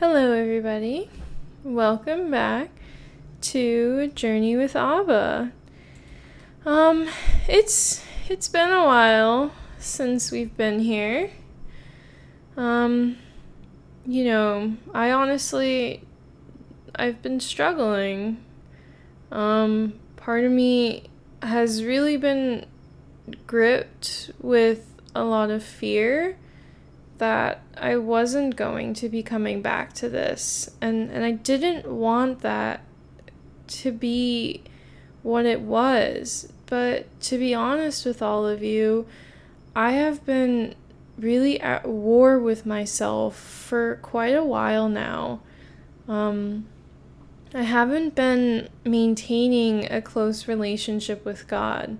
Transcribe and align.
Hello, 0.00 0.32
everybody. 0.32 1.10
Welcome 1.62 2.30
back 2.30 2.70
to 3.42 4.06
Journey 4.14 4.56
with 4.56 4.74
Ava. 4.74 5.52
Um, 6.64 7.06
it's 7.46 8.02
it's 8.26 8.48
been 8.48 8.70
a 8.70 8.82
while 8.86 9.52
since 9.78 10.32
we've 10.32 10.56
been 10.56 10.80
here. 10.80 11.30
Um, 12.56 13.18
you 14.06 14.24
know, 14.24 14.78
I 14.94 15.10
honestly 15.10 16.02
I've 16.94 17.20
been 17.20 17.38
struggling. 17.38 18.42
Um, 19.30 20.00
part 20.16 20.44
of 20.44 20.50
me 20.50 21.10
has 21.42 21.84
really 21.84 22.16
been 22.16 22.64
gripped 23.46 24.30
with 24.40 24.94
a 25.14 25.24
lot 25.24 25.50
of 25.50 25.62
fear 25.62 26.38
that 27.20 27.62
I 27.76 27.96
wasn't 27.98 28.56
going 28.56 28.94
to 28.94 29.08
be 29.08 29.22
coming 29.22 29.60
back 29.62 29.92
to 29.94 30.08
this. 30.08 30.70
And 30.80 31.10
and 31.10 31.24
I 31.24 31.32
didn't 31.32 31.86
want 31.86 32.40
that 32.40 32.80
to 33.68 33.92
be 33.92 34.62
what 35.22 35.46
it 35.46 35.60
was. 35.60 36.52
But 36.66 37.20
to 37.22 37.38
be 37.38 37.54
honest 37.54 38.04
with 38.04 38.22
all 38.22 38.46
of 38.46 38.62
you 38.62 39.06
I 39.76 39.92
have 39.92 40.24
been 40.26 40.74
really 41.16 41.60
at 41.60 41.86
war 41.86 42.38
with 42.38 42.64
myself 42.64 43.36
for 43.36 43.96
quite 43.96 44.34
a 44.34 44.44
while 44.44 44.88
now. 44.88 45.40
Um 46.08 46.66
I 47.52 47.62
haven't 47.62 48.14
been 48.14 48.68
maintaining 48.84 49.92
a 49.92 50.00
close 50.00 50.48
relationship 50.48 51.24
with 51.24 51.48
God. 51.48 51.98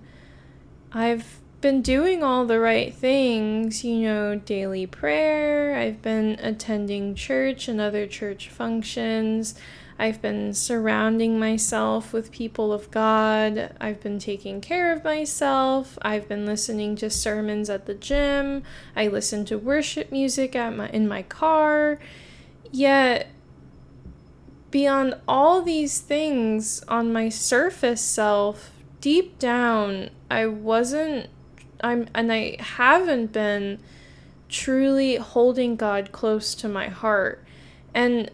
I've 0.93 1.40
been 1.61 1.83
doing 1.83 2.23
all 2.23 2.47
the 2.47 2.59
right 2.59 2.95
things, 2.95 3.85
you 3.85 4.01
know, 4.01 4.35
daily 4.37 4.87
prayer, 4.87 5.77
I've 5.77 6.01
been 6.01 6.39
attending 6.41 7.15
church 7.15 7.69
and 7.69 7.81
other 7.81 8.07
church 8.07 8.49
functions. 8.49 9.55
I've 9.99 10.23
been 10.23 10.55
surrounding 10.55 11.39
myself 11.39 12.15
with 12.15 12.33
people 12.33 12.73
of 12.73 12.91
God. 12.91 13.75
I've 13.79 14.01
been 14.01 14.19
taking 14.19 14.63
care 14.63 14.93
of 14.93 15.05
myself. 15.05 15.99
I've 16.01 16.27
been 16.27 16.47
listening 16.47 16.97
to 16.97 17.11
sermons 17.11 17.69
at 17.69 17.85
the 17.85 17.93
gym. 17.93 18.63
I 18.97 19.09
listen 19.09 19.45
to 19.47 19.59
worship 19.59 20.11
music 20.11 20.57
at 20.57 20.75
my 20.75 20.89
in 20.89 21.07
my 21.07 21.23
car. 21.23 21.99
Yet 22.73 23.29
beyond 24.71 25.17
all 25.29 25.61
these 25.61 26.01
things 26.01 26.83
on 26.89 27.13
my 27.13 27.29
surface 27.29 28.01
self, 28.01 28.71
deep 29.03 29.39
down, 29.39 30.09
I 30.31 30.47
wasn't 30.47 31.29
I'm 31.83 32.09
and 32.15 32.33
I 32.33 32.57
haven't 32.59 33.33
been 33.33 33.79
truly 34.49 35.17
holding 35.17 35.77
God 35.77 36.13
close 36.13 36.55
to 36.57 36.69
my 36.69 36.89
heart. 36.89 37.45
And 37.95 38.31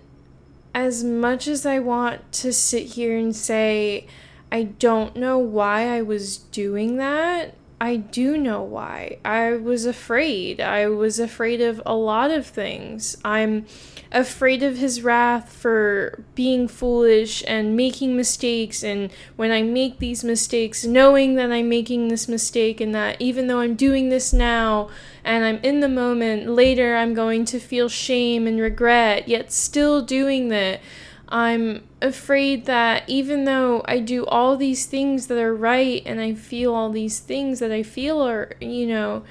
as 0.74 1.04
much 1.04 1.48
as 1.48 1.64
I 1.64 1.78
want 1.78 2.32
to 2.32 2.52
sit 2.52 2.84
here 2.84 3.16
and 3.16 3.34
say 3.34 4.06
I 4.50 4.64
don't 4.64 5.16
know 5.16 5.38
why 5.38 5.96
I 5.96 6.02
was 6.02 6.38
doing 6.38 6.96
that, 6.96 7.54
I 7.78 7.96
do 7.96 8.38
know 8.38 8.62
why. 8.62 9.18
I 9.22 9.52
was 9.52 9.84
afraid. 9.84 10.62
I 10.62 10.88
was 10.88 11.18
afraid 11.18 11.60
of 11.60 11.82
a 11.84 11.94
lot 11.94 12.30
of 12.30 12.46
things. 12.46 13.18
I'm 13.22 13.66
afraid 14.10 14.62
of 14.62 14.78
his 14.78 15.02
wrath 15.02 15.52
for 15.52 16.24
being 16.34 16.68
foolish 16.68 17.44
and 17.46 17.76
making 17.76 18.16
mistakes. 18.16 18.82
And 18.82 19.12
when 19.36 19.50
I 19.50 19.62
make 19.62 19.98
these 19.98 20.24
mistakes, 20.24 20.86
knowing 20.86 21.34
that 21.34 21.52
I'm 21.52 21.68
making 21.68 22.08
this 22.08 22.28
mistake 22.28 22.80
and 22.80 22.94
that 22.94 23.20
even 23.20 23.46
though 23.46 23.60
I'm 23.60 23.74
doing 23.74 24.08
this 24.08 24.32
now 24.32 24.88
and 25.22 25.44
I'm 25.44 25.58
in 25.62 25.80
the 25.80 25.88
moment, 25.88 26.48
later 26.48 26.96
I'm 26.96 27.12
going 27.12 27.44
to 27.46 27.60
feel 27.60 27.90
shame 27.90 28.46
and 28.46 28.58
regret, 28.58 29.28
yet 29.28 29.52
still 29.52 30.00
doing 30.00 30.48
that. 30.48 30.80
I'm 31.28 31.82
afraid 32.00 32.66
that 32.66 33.02
even 33.08 33.44
though 33.44 33.82
I 33.86 33.98
do 33.98 34.24
all 34.26 34.56
these 34.56 34.86
things 34.86 35.26
that 35.26 35.38
are 35.38 35.54
right 35.54 36.02
and 36.06 36.20
I 36.20 36.34
feel 36.34 36.72
all 36.72 36.90
these 36.90 37.18
things 37.18 37.58
that 37.58 37.72
I 37.72 37.82
feel 37.82 38.20
are, 38.20 38.52
you 38.60 38.86
know, 38.86 39.24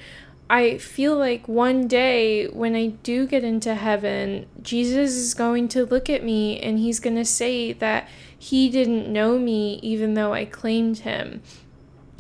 I 0.49 0.77
feel 0.77 1.15
like 1.15 1.47
one 1.47 1.87
day 1.87 2.47
when 2.47 2.75
I 2.75 2.87
do 2.87 3.25
get 3.25 3.43
into 3.43 3.75
heaven, 3.75 4.45
Jesus 4.61 5.15
is 5.15 5.33
going 5.33 5.69
to 5.69 5.85
look 5.85 6.09
at 6.09 6.23
me 6.23 6.59
and 6.59 6.77
he's 6.77 6.99
going 6.99 7.15
to 7.15 7.25
say 7.25 7.71
that 7.73 8.09
he 8.37 8.69
didn't 8.69 9.11
know 9.11 9.39
me 9.39 9.79
even 9.81 10.13
though 10.13 10.33
I 10.33 10.45
claimed 10.45 10.99
him. 10.99 11.41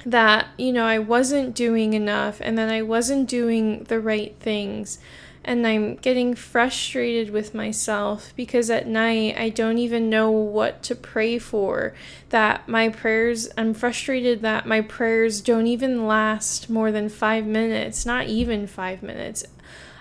That, 0.05 0.47
you 0.57 0.71
know, 0.71 0.85
I 0.85 0.99
wasn't 0.99 1.55
doing 1.55 1.93
enough 1.93 2.39
and 2.39 2.57
that 2.57 2.69
I 2.69 2.81
wasn't 2.81 3.27
doing 3.27 3.83
the 3.85 3.99
right 3.99 4.35
things 4.39 4.99
and 5.45 5.65
I'm 5.65 5.95
getting 5.95 6.33
frustrated 6.33 7.29
with 7.29 7.53
myself 7.53 8.33
because 8.35 8.71
at 8.71 8.87
night 8.87 9.35
I 9.37 9.49
don't 9.49 9.77
even 9.77 10.09
know 10.09 10.31
what 10.31 10.81
to 10.83 10.95
pray 10.95 11.37
for. 11.37 11.93
That 12.29 12.67
my 12.67 12.89
prayers, 12.89 13.47
I'm 13.55 13.75
frustrated 13.75 14.41
that 14.41 14.65
my 14.65 14.81
prayers 14.81 15.41
don't 15.41 15.67
even 15.67 16.07
last 16.07 16.67
more 16.67 16.91
than 16.91 17.09
five 17.09 17.45
minutes, 17.45 18.07
not 18.07 18.25
even 18.25 18.65
five 18.65 19.03
minutes. 19.03 19.45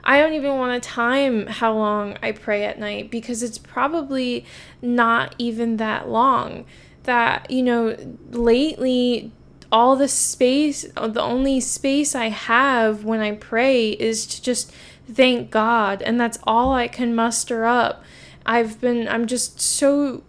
I 0.02 0.18
don't 0.18 0.32
even 0.32 0.56
want 0.56 0.82
to 0.82 0.88
time 0.88 1.46
how 1.46 1.74
long 1.74 2.16
I 2.22 2.32
pray 2.32 2.64
at 2.64 2.78
night 2.78 3.10
because 3.10 3.42
it's 3.42 3.58
probably 3.58 4.46
not 4.80 5.34
even 5.38 5.76
that 5.76 6.08
long. 6.08 6.64
That, 7.02 7.50
you 7.50 7.62
know, 7.62 7.96
lately, 8.30 9.30
all 9.70 9.96
the 9.96 10.08
space, 10.08 10.86
the 10.94 11.20
only 11.20 11.60
space 11.60 12.14
I 12.14 12.28
have 12.28 13.04
when 13.04 13.20
I 13.20 13.32
pray 13.32 13.90
is 13.90 14.26
to 14.26 14.42
just 14.42 14.72
thank 15.10 15.50
God. 15.50 16.02
And 16.02 16.20
that's 16.20 16.38
all 16.44 16.72
I 16.72 16.88
can 16.88 17.14
muster 17.14 17.64
up. 17.64 18.02
I've 18.46 18.80
been, 18.80 19.08
I'm 19.08 19.26
just 19.26 19.60
so 19.60 20.22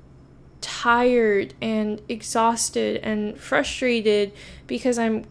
tired 0.62 1.54
and 1.62 2.02
exhausted 2.10 2.98
and 3.04 3.38
frustrated 3.38 4.32
because 4.68 4.98
I'm 4.98 5.26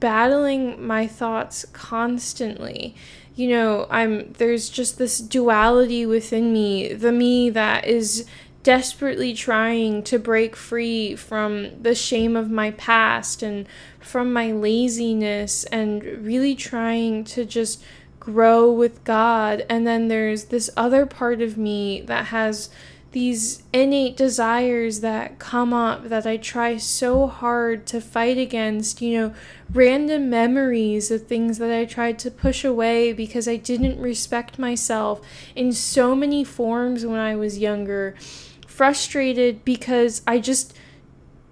battling 0.00 0.84
my 0.84 1.06
thoughts 1.06 1.64
constantly. 1.72 2.94
You 3.36 3.48
know, 3.50 3.86
I'm 3.90 4.32
there's 4.34 4.68
just 4.68 4.98
this 4.98 5.18
duality 5.18 6.04
within 6.06 6.52
me, 6.52 6.92
the 6.92 7.12
me 7.12 7.50
that 7.50 7.86
is 7.86 8.26
desperately 8.62 9.32
trying 9.32 10.02
to 10.02 10.18
break 10.18 10.54
free 10.56 11.14
from 11.16 11.80
the 11.80 11.94
shame 11.94 12.36
of 12.36 12.50
my 12.50 12.72
past 12.72 13.42
and 13.42 13.66
from 13.98 14.32
my 14.32 14.52
laziness 14.52 15.64
and 15.64 16.02
really 16.02 16.54
trying 16.54 17.24
to 17.24 17.44
just 17.44 17.82
grow 18.32 18.70
with 18.70 19.04
God. 19.04 19.64
And 19.68 19.86
then 19.86 20.08
there's 20.08 20.44
this 20.44 20.70
other 20.76 21.06
part 21.06 21.40
of 21.40 21.56
me 21.56 22.00
that 22.02 22.26
has 22.26 22.70
these 23.12 23.64
innate 23.72 24.16
desires 24.16 25.00
that 25.00 25.38
come 25.40 25.72
up 25.72 26.04
that 26.08 26.26
I 26.26 26.36
try 26.36 26.76
so 26.76 27.26
hard 27.26 27.84
to 27.88 28.00
fight 28.00 28.38
against, 28.38 29.02
you 29.02 29.18
know, 29.18 29.34
random 29.72 30.30
memories 30.30 31.10
of 31.10 31.26
things 31.26 31.58
that 31.58 31.72
I 31.72 31.84
tried 31.84 32.20
to 32.20 32.30
push 32.30 32.64
away 32.64 33.12
because 33.12 33.48
I 33.48 33.56
didn't 33.56 34.00
respect 34.00 34.58
myself 34.60 35.20
in 35.56 35.72
so 35.72 36.14
many 36.14 36.44
forms 36.44 37.04
when 37.04 37.18
I 37.18 37.34
was 37.34 37.58
younger. 37.58 38.14
Frustrated 38.68 39.64
because 39.64 40.22
I 40.26 40.38
just 40.38 40.76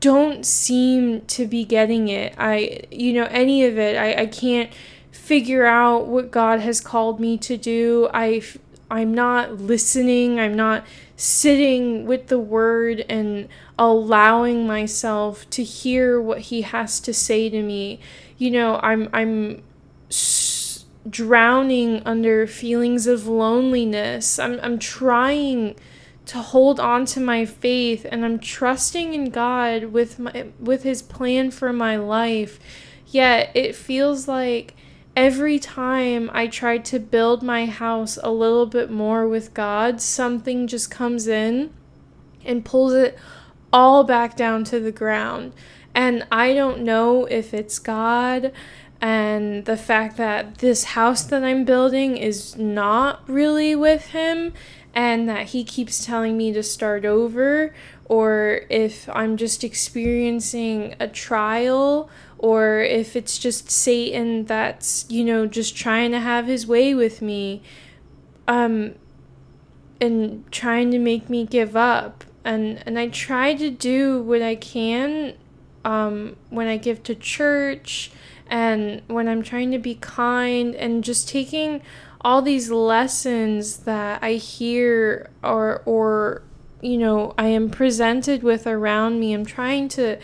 don't 0.00 0.46
seem 0.46 1.22
to 1.22 1.44
be 1.44 1.64
getting 1.64 2.08
it. 2.08 2.34
I, 2.38 2.84
you 2.92 3.12
know, 3.12 3.26
any 3.30 3.64
of 3.64 3.76
it. 3.78 3.96
I, 3.96 4.22
I 4.22 4.26
can't 4.26 4.70
figure 5.18 5.66
out 5.66 6.06
what 6.06 6.30
God 6.30 6.60
has 6.60 6.80
called 6.80 7.20
me 7.20 7.36
to 7.38 7.56
do. 7.56 8.08
I 8.14 8.42
I'm 8.90 9.12
not 9.12 9.60
listening. 9.60 10.40
I'm 10.40 10.54
not 10.54 10.86
sitting 11.16 12.06
with 12.06 12.28
the 12.28 12.38
word 12.38 13.04
and 13.08 13.48
allowing 13.78 14.66
myself 14.66 15.48
to 15.50 15.62
hear 15.62 16.20
what 16.20 16.38
he 16.38 16.62
has 16.62 17.00
to 17.00 17.12
say 17.12 17.50
to 17.50 17.62
me. 17.62 18.00
You 18.38 18.52
know, 18.52 18.80
I'm 18.82 19.10
I'm 19.12 19.62
drowning 21.08 22.02
under 22.06 22.46
feelings 22.46 23.06
of 23.06 23.26
loneliness. 23.26 24.38
I'm 24.38 24.58
I'm 24.62 24.78
trying 24.78 25.76
to 26.26 26.38
hold 26.38 26.78
on 26.78 27.04
to 27.06 27.20
my 27.20 27.44
faith 27.44 28.06
and 28.10 28.24
I'm 28.24 28.38
trusting 28.38 29.12
in 29.12 29.30
God 29.30 29.86
with 29.86 30.18
my 30.18 30.46
with 30.58 30.84
his 30.84 31.02
plan 31.02 31.50
for 31.50 31.72
my 31.72 31.96
life. 31.96 32.58
Yet 33.10 33.50
it 33.54 33.74
feels 33.74 34.28
like 34.28 34.74
every 35.18 35.58
time 35.58 36.30
I 36.32 36.46
try 36.46 36.78
to 36.78 37.00
build 37.00 37.42
my 37.42 37.66
house 37.66 38.20
a 38.22 38.30
little 38.30 38.66
bit 38.66 38.88
more 38.88 39.26
with 39.26 39.52
God, 39.52 40.00
something 40.00 40.68
just 40.68 40.92
comes 40.92 41.26
in 41.26 41.74
and 42.44 42.64
pulls 42.64 42.92
it 42.92 43.18
all 43.72 44.04
back 44.04 44.36
down 44.36 44.62
to 44.62 44.78
the 44.78 44.92
ground. 44.92 45.54
And 45.92 46.24
I 46.30 46.54
don't 46.54 46.82
know 46.82 47.24
if 47.24 47.52
it's 47.52 47.80
God 47.80 48.52
and 49.00 49.64
the 49.64 49.76
fact 49.76 50.18
that 50.18 50.58
this 50.58 50.84
house 50.84 51.24
that 51.24 51.42
I'm 51.42 51.64
building 51.64 52.16
is 52.16 52.56
not 52.56 53.28
really 53.28 53.74
with 53.74 54.10
Him 54.10 54.52
and 54.94 55.28
that 55.28 55.48
He 55.48 55.64
keeps 55.64 56.06
telling 56.06 56.36
me 56.36 56.52
to 56.52 56.62
start 56.62 57.04
over, 57.04 57.74
or 58.04 58.60
if 58.70 59.08
I'm 59.08 59.36
just 59.36 59.64
experiencing 59.64 60.94
a 61.00 61.08
trial 61.08 62.08
or 62.38 62.80
if 62.80 63.16
it's 63.16 63.36
just 63.38 63.70
Satan 63.70 64.44
that's, 64.46 65.04
you 65.08 65.24
know, 65.24 65.46
just 65.46 65.76
trying 65.76 66.12
to 66.12 66.20
have 66.20 66.46
his 66.46 66.66
way 66.66 66.94
with 66.94 67.20
me. 67.20 67.62
Um 68.46 68.94
and 70.00 70.50
trying 70.52 70.90
to 70.90 70.98
make 70.98 71.28
me 71.28 71.44
give 71.44 71.76
up. 71.76 72.24
And 72.44 72.82
and 72.86 72.98
I 72.98 73.08
try 73.08 73.54
to 73.54 73.70
do 73.70 74.22
what 74.22 74.42
I 74.42 74.54
can 74.54 75.34
um, 75.84 76.36
when 76.50 76.66
I 76.66 76.76
give 76.76 77.02
to 77.04 77.14
church 77.14 78.10
and 78.48 79.02
when 79.06 79.28
I'm 79.28 79.42
trying 79.42 79.70
to 79.72 79.78
be 79.78 79.94
kind 79.96 80.74
and 80.74 81.04
just 81.04 81.28
taking 81.28 81.82
all 82.20 82.42
these 82.42 82.70
lessons 82.70 83.78
that 83.78 84.22
I 84.22 84.32
hear 84.34 85.30
or 85.42 85.82
or 85.84 86.42
you 86.80 86.98
know 86.98 87.34
I 87.36 87.46
am 87.46 87.70
presented 87.70 88.42
with 88.42 88.66
around 88.66 89.20
me. 89.20 89.32
I'm 89.32 89.44
trying 89.46 89.88
to 89.90 90.18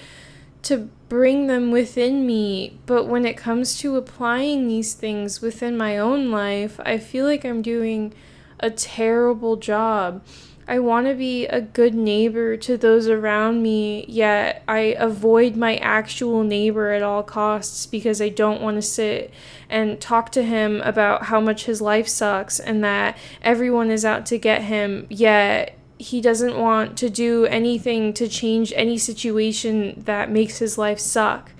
to 0.62 0.88
bring 1.09 1.47
them 1.47 1.71
within 1.71 2.27
me, 2.27 2.79
but 2.87 3.05
when 3.05 3.27
it 3.27 3.37
comes 3.37 3.79
to 3.79 3.97
applying 3.97 4.69
these 4.69 4.95
things 4.95 5.41
within 5.41 5.77
my 5.77 5.99
own 5.99 6.31
life, 6.31 6.81
I 6.85 6.99
feel 6.99 7.27
like 7.27 7.45
I'm 7.45 7.62
doing 7.62 8.15
a 8.61 8.71
terrible 8.71 9.56
job. 9.56 10.23
I 10.67 10.79
want 10.79 11.06
to 11.06 11.15
be 11.15 11.47
a 11.47 11.61
good 11.61 11.95
neighbor 11.95 12.56
to 12.56 12.79
those 12.79 13.06
around 13.06 13.62
me, 13.62 14.06
yet 14.09 14.62
I 14.67 14.97
avoid 14.99 15.56
my 15.56 15.77
actual 15.77 16.43
neighbor 16.43 16.91
at 16.91 17.03
all 17.03 17.23
costs 17.23 17.85
because 17.85 18.23
I 18.23 18.31
don't 18.31 18.62
want 18.62 18.77
to 18.77 18.83
sit 18.83 19.31
and 19.69 20.00
talk 20.00 20.33
to 20.33 20.43
him 20.43 20.81
about 20.81 21.25
how 21.25 21.39
much 21.39 21.67
his 21.67 21.83
life 21.83 22.09
sucks 22.09 22.59
and 22.59 22.83
that 22.83 23.19
everyone 23.43 23.91
is 23.91 24.07
out 24.07 24.25
to 24.27 24.39
get 24.39 24.62
him, 24.62 25.07
yet 25.11 25.79
he 25.99 26.20
doesn't 26.20 26.58
want 26.58 26.96
to 26.99 27.08
do 27.08 27.46
anything 27.46 28.12
to 28.14 28.29
change 28.29 28.73
any 28.76 28.99
situation 28.99 30.02
that 30.06 30.31
makes 30.31 30.58
his 30.58 30.76
life 30.76 30.99
suck. 30.99 31.52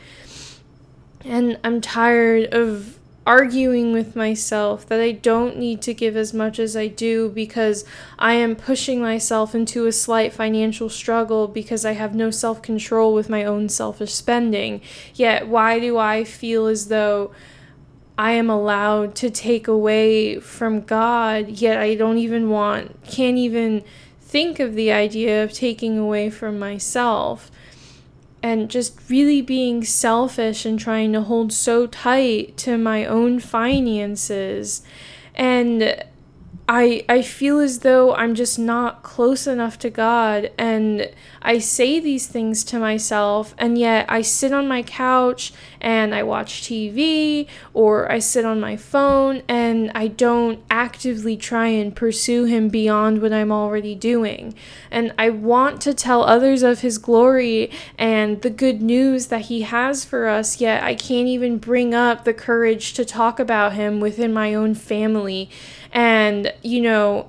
And 1.25 1.58
I'm 1.64 1.81
tired 1.81 2.52
of 2.52 2.98
arguing 3.26 3.92
with 3.92 4.14
myself 4.14 4.86
that 4.86 5.00
I 5.00 5.12
don't 5.12 5.56
need 5.56 5.81
to 5.82 5.94
give 5.94 6.16
as 6.16 6.34
much 6.34 6.58
as 6.58 6.76
I 6.76 6.88
do 6.88 7.31
because 7.31 7.84
I 8.19 8.34
am 8.34 8.54
pushing 8.54 9.00
myself 9.00 9.54
into 9.54 9.86
a 9.86 9.92
slight 9.92 10.32
financial 10.32 10.90
struggle 10.90 11.48
because 11.48 11.87
I 11.87 11.92
have 11.92 12.14
no 12.14 12.30
self 12.30 12.60
control 12.60 13.14
with 13.14 13.30
my 13.30 13.44
own 13.44 13.69
selfish 13.69 14.12
spending. 14.12 14.82
Yet, 15.14 15.48
why 15.48 15.78
do 15.78 15.96
I 15.96 16.25
feel 16.25 16.66
as 16.66 16.88
though 16.88 17.32
I 18.16 18.32
am 18.32 18.48
allowed 18.48 19.16
to 19.16 19.30
take 19.30 19.66
away 19.66 20.38
from 20.38 20.82
God, 20.82 21.48
yet 21.48 21.78
I 21.78 21.94
don't 21.96 22.19
even 22.19 22.48
want, 22.48 23.02
can't 23.04 23.38
even 23.38 23.82
think 24.34 24.58
of 24.58 24.75
the 24.75 24.90
idea 24.90 25.44
of 25.44 25.52
taking 25.52 25.96
away 25.96 26.28
from 26.28 26.58
myself? 26.58 27.52
and 28.42 28.69
just 28.69 29.00
really 29.08 29.40
being 29.40 29.82
selfish 29.82 30.66
and 30.66 30.78
trying 30.78 31.14
to 31.14 31.22
hold 31.22 31.50
so 31.50 31.86
tight 31.86 32.54
to 32.58 32.76
my 32.76 33.06
own 33.06 33.40
finances 33.40 34.82
and 35.34 36.04
I 36.66 37.05
I 37.11 37.20
feel 37.20 37.58
as 37.58 37.81
though 37.81 38.14
I'm 38.14 38.34
just 38.34 38.58
not 38.58 39.02
close 39.02 39.46
enough 39.46 39.78
to 39.81 39.90
God 39.90 40.50
and 40.56 41.11
I 41.43 41.58
say 41.58 42.00
these 42.00 42.26
things 42.26 42.64
to 42.64 42.78
myself 42.78 43.55
and 43.58 43.76
yet 43.76 44.06
I 44.08 44.22
sit 44.22 44.50
on 44.50 44.66
my 44.66 44.82
couch 44.82 45.52
and 45.82 46.14
I 46.14 46.22
watch 46.22 46.62
TV 46.62 47.46
or 47.75 48.11
I 48.11 48.19
sit 48.19 48.46
on 48.46 48.61
my 48.61 48.78
phone 48.78 49.43
and 49.46 49.93
I 49.94 50.08
don't 50.08 50.64
actively 50.70 51.37
try 51.37 51.66
and 51.66 51.94
pursue 51.94 52.44
him 52.44 52.70
beyond 52.70 53.20
what 53.20 53.34
I'm 53.34 53.52
already 53.52 53.94
doing. 53.94 54.55
And 54.90 55.12
I 55.19 55.28
want 55.28 55.82
to 55.82 55.93
tell 55.93 56.25
others 56.25 56.62
of 56.62 56.81
his 56.81 56.96
glory 56.96 57.70
and 57.99 58.40
the 58.40 58.49
good 58.49 58.81
news 58.81 59.26
that 59.26 59.43
he 59.43 59.62
has 59.62 60.06
for 60.06 60.28
us, 60.28 60.62
yet 60.62 60.82
I 60.82 60.94
can't 60.94 61.28
even 61.28 61.58
bring 61.58 61.94
up 61.94 62.25
the 62.25 62.32
courage 62.32 62.94
to 62.94 63.05
talk 63.05 63.38
about 63.38 63.75
him 63.75 64.00
within 64.00 64.32
my 64.32 64.55
own 64.55 64.75
family 64.75 65.50
and, 65.94 66.52
you 66.62 66.82
know, 66.82 67.29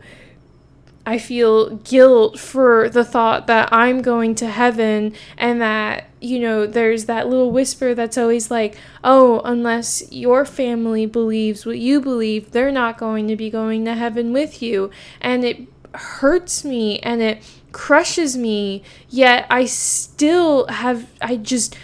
I 1.06 1.20
feel 1.20 1.76
guilt 1.78 2.40
for 2.40 2.90
the 2.90 3.06
thought 3.06 3.46
that 3.46 3.70
I'm 3.72 4.02
going 4.02 4.34
to 4.36 4.48
heaven 4.50 5.14
and 5.38 5.62
that, 5.62 6.10
you 6.20 6.40
know, 6.40 6.66
there's 6.66 7.06
that 7.06 7.28
little 7.28 7.52
whisper 7.52 7.94
that's 7.94 8.18
always 8.18 8.50
like, 8.50 8.76
oh, 9.04 9.40
unless 9.46 10.12
your 10.12 10.46
family 10.46 11.06
believes 11.06 11.64
what 11.64 11.78
you 11.78 12.02
believe, 12.02 12.52
they're 12.52 12.72
not 12.72 12.98
going 12.98 13.28
to 13.28 13.36
be 13.36 13.52
going 13.52 13.86
to 13.86 13.94
heaven 13.94 14.34
with 14.34 14.64
you. 14.64 14.90
And 15.22 15.46
it 15.46 15.68
hurts 15.94 16.66
me 16.66 16.98
and 17.00 17.22
it 17.22 17.44
crushes 17.72 18.36
me, 18.36 18.82
yet 19.08 19.46
I 19.52 19.66
still 19.66 20.66
have, 20.68 21.08
I 21.22 21.36
just, 21.36 21.78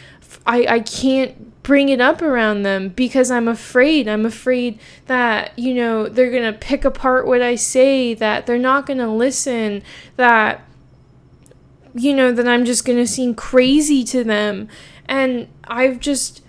I, 0.48 0.66
I 0.66 0.80
can't 0.80 1.51
bring 1.64 1.90
it 1.90 2.02
up 2.02 2.22
around 2.22 2.64
them 2.64 2.90
because 2.90 3.30
I'm 3.30 3.48
afraid. 3.48 4.08
I'm 4.08 4.26
afraid 4.26 4.80
that, 5.06 5.58
you 5.58 5.74
know, 5.74 6.08
they're 6.08 6.32
going 6.32 6.52
to 6.52 6.58
pick 6.58 6.84
apart 6.86 7.28
what 7.28 7.42
I 7.42 7.56
say, 7.56 8.14
that 8.16 8.46
they're 8.46 8.58
not 8.58 8.86
going 8.86 9.00
to 9.00 9.08
listen, 9.08 9.84
that, 10.16 10.66
you 11.94 12.16
know, 12.16 12.32
that 12.32 12.48
I'm 12.48 12.66
just 12.66 12.86
going 12.86 12.98
to 12.98 13.08
seem 13.08 13.36
crazy 13.36 14.04
to 14.06 14.24
them. 14.24 14.70
And 15.06 15.48
I've 15.66 16.00
just, 16.00 16.42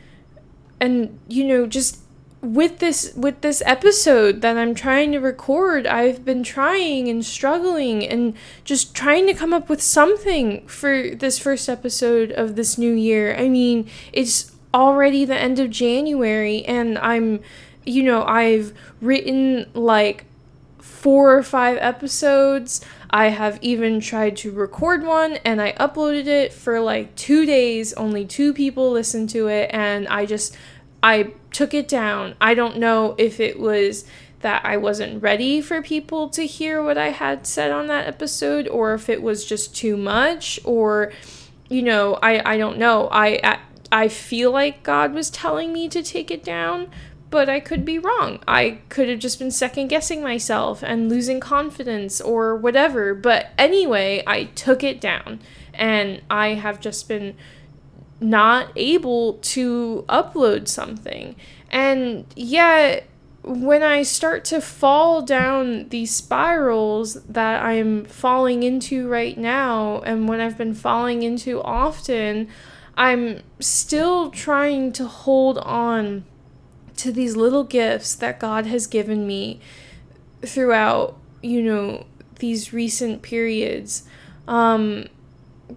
and, 0.80 1.18
you 1.28 1.44
know, 1.44 1.66
just 1.66 1.98
with 2.42 2.80
this 2.80 3.14
with 3.14 3.40
this 3.40 3.62
episode 3.64 4.40
that 4.40 4.58
I'm 4.58 4.74
trying 4.74 5.12
to 5.12 5.20
record, 5.20 5.86
I've 5.86 6.24
been 6.24 6.42
trying 6.42 7.08
and 7.08 7.24
struggling 7.24 8.04
and 8.04 8.34
just 8.64 8.94
trying 8.96 9.28
to 9.28 9.34
come 9.34 9.52
up 9.52 9.68
with 9.68 9.80
something 9.80 10.66
for 10.66 11.10
this 11.10 11.38
first 11.38 11.68
episode 11.68 12.32
of 12.32 12.56
this 12.56 12.76
new 12.76 12.92
year. 12.92 13.36
I 13.36 13.48
mean, 13.48 13.88
it's 14.12 14.51
already 14.74 15.24
the 15.24 15.38
end 15.38 15.58
of 15.58 15.70
January 15.70 16.64
and 16.64 16.98
I'm 16.98 17.40
you 17.84 18.02
know, 18.02 18.24
I've 18.24 18.72
written 19.00 19.68
like 19.74 20.24
four 20.78 21.36
or 21.36 21.42
five 21.42 21.78
episodes. 21.80 22.80
I 23.10 23.28
have 23.28 23.58
even 23.60 24.00
tried 24.00 24.36
to 24.38 24.52
record 24.52 25.04
one 25.04 25.34
and 25.44 25.60
I 25.60 25.72
uploaded 25.72 26.26
it 26.26 26.52
for 26.52 26.80
like 26.80 27.14
2 27.16 27.44
days. 27.44 27.92
Only 27.94 28.24
2 28.24 28.54
people 28.54 28.90
listened 28.90 29.30
to 29.30 29.48
it 29.48 29.70
and 29.72 30.06
I 30.08 30.26
just 30.26 30.56
I 31.02 31.32
took 31.50 31.74
it 31.74 31.88
down. 31.88 32.36
I 32.40 32.54
don't 32.54 32.78
know 32.78 33.16
if 33.18 33.40
it 33.40 33.58
was 33.58 34.04
that 34.40 34.64
I 34.64 34.76
wasn't 34.76 35.22
ready 35.22 35.60
for 35.60 35.82
people 35.82 36.28
to 36.30 36.46
hear 36.46 36.82
what 36.82 36.98
I 36.98 37.10
had 37.10 37.46
said 37.46 37.70
on 37.70 37.86
that 37.88 38.06
episode 38.06 38.68
or 38.68 38.94
if 38.94 39.08
it 39.08 39.22
was 39.22 39.44
just 39.44 39.74
too 39.76 39.96
much 39.96 40.60
or 40.64 41.12
you 41.68 41.82
know, 41.82 42.18
I 42.22 42.54
I 42.54 42.58
don't 42.58 42.78
know. 42.78 43.08
I 43.10 43.40
I 43.42 43.58
feel 44.08 44.50
like 44.50 44.82
God 44.82 45.12
was 45.12 45.30
telling 45.30 45.72
me 45.72 45.88
to 45.90 46.02
take 46.02 46.30
it 46.30 46.42
down, 46.42 46.88
but 47.30 47.48
I 47.48 47.60
could 47.60 47.84
be 47.84 47.98
wrong. 47.98 48.40
I 48.48 48.80
could 48.88 49.08
have 49.08 49.18
just 49.18 49.38
been 49.38 49.50
second 49.50 49.88
guessing 49.88 50.22
myself 50.22 50.82
and 50.82 51.08
losing 51.08 51.40
confidence 51.40 52.20
or 52.20 52.56
whatever. 52.56 53.14
But 53.14 53.50
anyway, 53.58 54.22
I 54.26 54.44
took 54.44 54.82
it 54.82 55.00
down 55.00 55.40
and 55.74 56.22
I 56.30 56.48
have 56.48 56.80
just 56.80 57.08
been 57.08 57.34
not 58.20 58.68
able 58.76 59.34
to 59.34 60.04
upload 60.08 60.68
something. 60.68 61.36
And 61.70 62.26
yet, 62.36 63.08
when 63.42 63.82
I 63.82 64.02
start 64.02 64.44
to 64.46 64.60
fall 64.60 65.22
down 65.22 65.88
these 65.88 66.14
spirals 66.14 67.14
that 67.24 67.64
I'm 67.64 68.04
falling 68.04 68.62
into 68.62 69.08
right 69.08 69.36
now, 69.36 70.00
and 70.00 70.28
when 70.28 70.40
I've 70.40 70.56
been 70.56 70.74
falling 70.74 71.22
into 71.22 71.60
often, 71.62 72.48
I'm 72.96 73.42
still 73.58 74.30
trying 74.30 74.92
to 74.92 75.06
hold 75.06 75.58
on 75.58 76.24
to 76.98 77.10
these 77.10 77.36
little 77.36 77.64
gifts 77.64 78.14
that 78.16 78.38
God 78.38 78.66
has 78.66 78.86
given 78.86 79.26
me 79.26 79.60
throughout, 80.42 81.16
you 81.42 81.62
know, 81.62 82.06
these 82.38 82.72
recent 82.72 83.22
periods. 83.22 84.04
Um, 84.46 85.06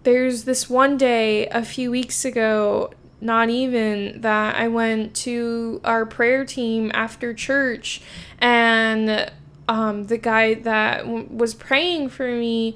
there's 0.03 0.43
this 0.43 0.69
one 0.69 0.97
day 0.97 1.47
a 1.47 1.63
few 1.63 1.89
weeks 1.89 2.25
ago, 2.25 2.91
not 3.21 3.49
even, 3.49 4.21
that 4.21 4.55
I 4.55 4.67
went 4.67 5.15
to 5.17 5.79
our 5.83 6.05
prayer 6.05 6.43
team 6.43 6.91
after 6.93 7.33
church, 7.33 8.01
and 8.39 9.31
um, 9.67 10.07
the 10.07 10.17
guy 10.17 10.55
that 10.55 10.99
w- 10.99 11.27
was 11.29 11.53
praying 11.53 12.09
for 12.09 12.29
me 12.29 12.75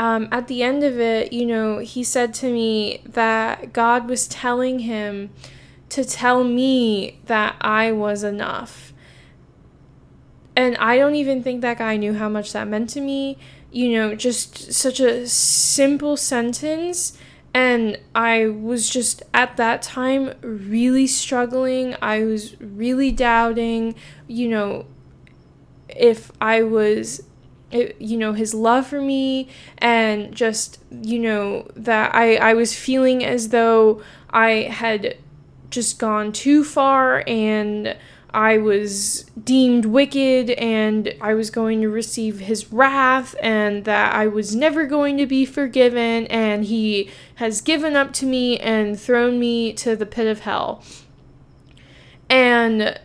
um, 0.00 0.28
at 0.32 0.48
the 0.48 0.62
end 0.62 0.82
of 0.82 0.98
it, 0.98 1.30
you 1.30 1.44
know, 1.44 1.76
he 1.76 2.02
said 2.02 2.32
to 2.34 2.50
me 2.50 3.02
that 3.04 3.74
God 3.74 4.08
was 4.08 4.26
telling 4.26 4.78
him 4.78 5.28
to 5.90 6.06
tell 6.06 6.42
me 6.42 7.20
that 7.26 7.54
I 7.60 7.92
was 7.92 8.24
enough. 8.24 8.94
And 10.56 10.74
I 10.78 10.96
don't 10.96 11.16
even 11.16 11.42
think 11.42 11.60
that 11.60 11.76
guy 11.76 11.98
knew 11.98 12.14
how 12.14 12.30
much 12.30 12.54
that 12.54 12.66
meant 12.66 12.88
to 12.90 13.02
me. 13.02 13.36
You 13.70 13.92
know, 13.92 14.14
just 14.14 14.72
such 14.72 15.00
a 15.00 15.28
simple 15.28 16.16
sentence. 16.16 17.18
And 17.52 17.98
I 18.14 18.48
was 18.48 18.88
just 18.88 19.22
at 19.34 19.58
that 19.58 19.82
time 19.82 20.32
really 20.40 21.06
struggling. 21.06 21.94
I 22.00 22.24
was 22.24 22.58
really 22.58 23.12
doubting, 23.12 23.94
you 24.26 24.48
know, 24.48 24.86
if 25.90 26.32
I 26.40 26.62
was 26.62 27.22
it, 27.70 28.00
you 28.00 28.16
know 28.16 28.32
his 28.32 28.52
love 28.54 28.86
for 28.86 29.00
me 29.00 29.48
and 29.78 30.34
just 30.34 30.78
you 30.90 31.18
know 31.18 31.68
that 31.76 32.14
I 32.14 32.36
I 32.36 32.54
was 32.54 32.74
feeling 32.74 33.24
as 33.24 33.50
though 33.50 34.02
I 34.30 34.68
had 34.70 35.16
just 35.70 35.98
gone 35.98 36.32
too 36.32 36.64
far 36.64 37.22
and 37.26 37.96
I 38.32 38.58
was 38.58 39.24
deemed 39.42 39.86
wicked 39.86 40.50
and 40.50 41.14
I 41.20 41.34
was 41.34 41.50
going 41.50 41.80
to 41.80 41.88
receive 41.88 42.40
his 42.40 42.72
wrath 42.72 43.34
and 43.42 43.84
that 43.84 44.14
I 44.14 44.26
was 44.26 44.54
never 44.54 44.86
going 44.86 45.16
to 45.18 45.26
be 45.26 45.44
forgiven 45.44 46.26
and 46.26 46.64
he 46.64 47.10
has 47.36 47.60
given 47.60 47.96
up 47.96 48.12
to 48.14 48.26
me 48.26 48.58
and 48.58 48.98
thrown 48.98 49.40
me 49.40 49.72
to 49.74 49.96
the 49.96 50.06
pit 50.06 50.28
of 50.28 50.40
hell. 50.40 50.84
And 52.28 53.00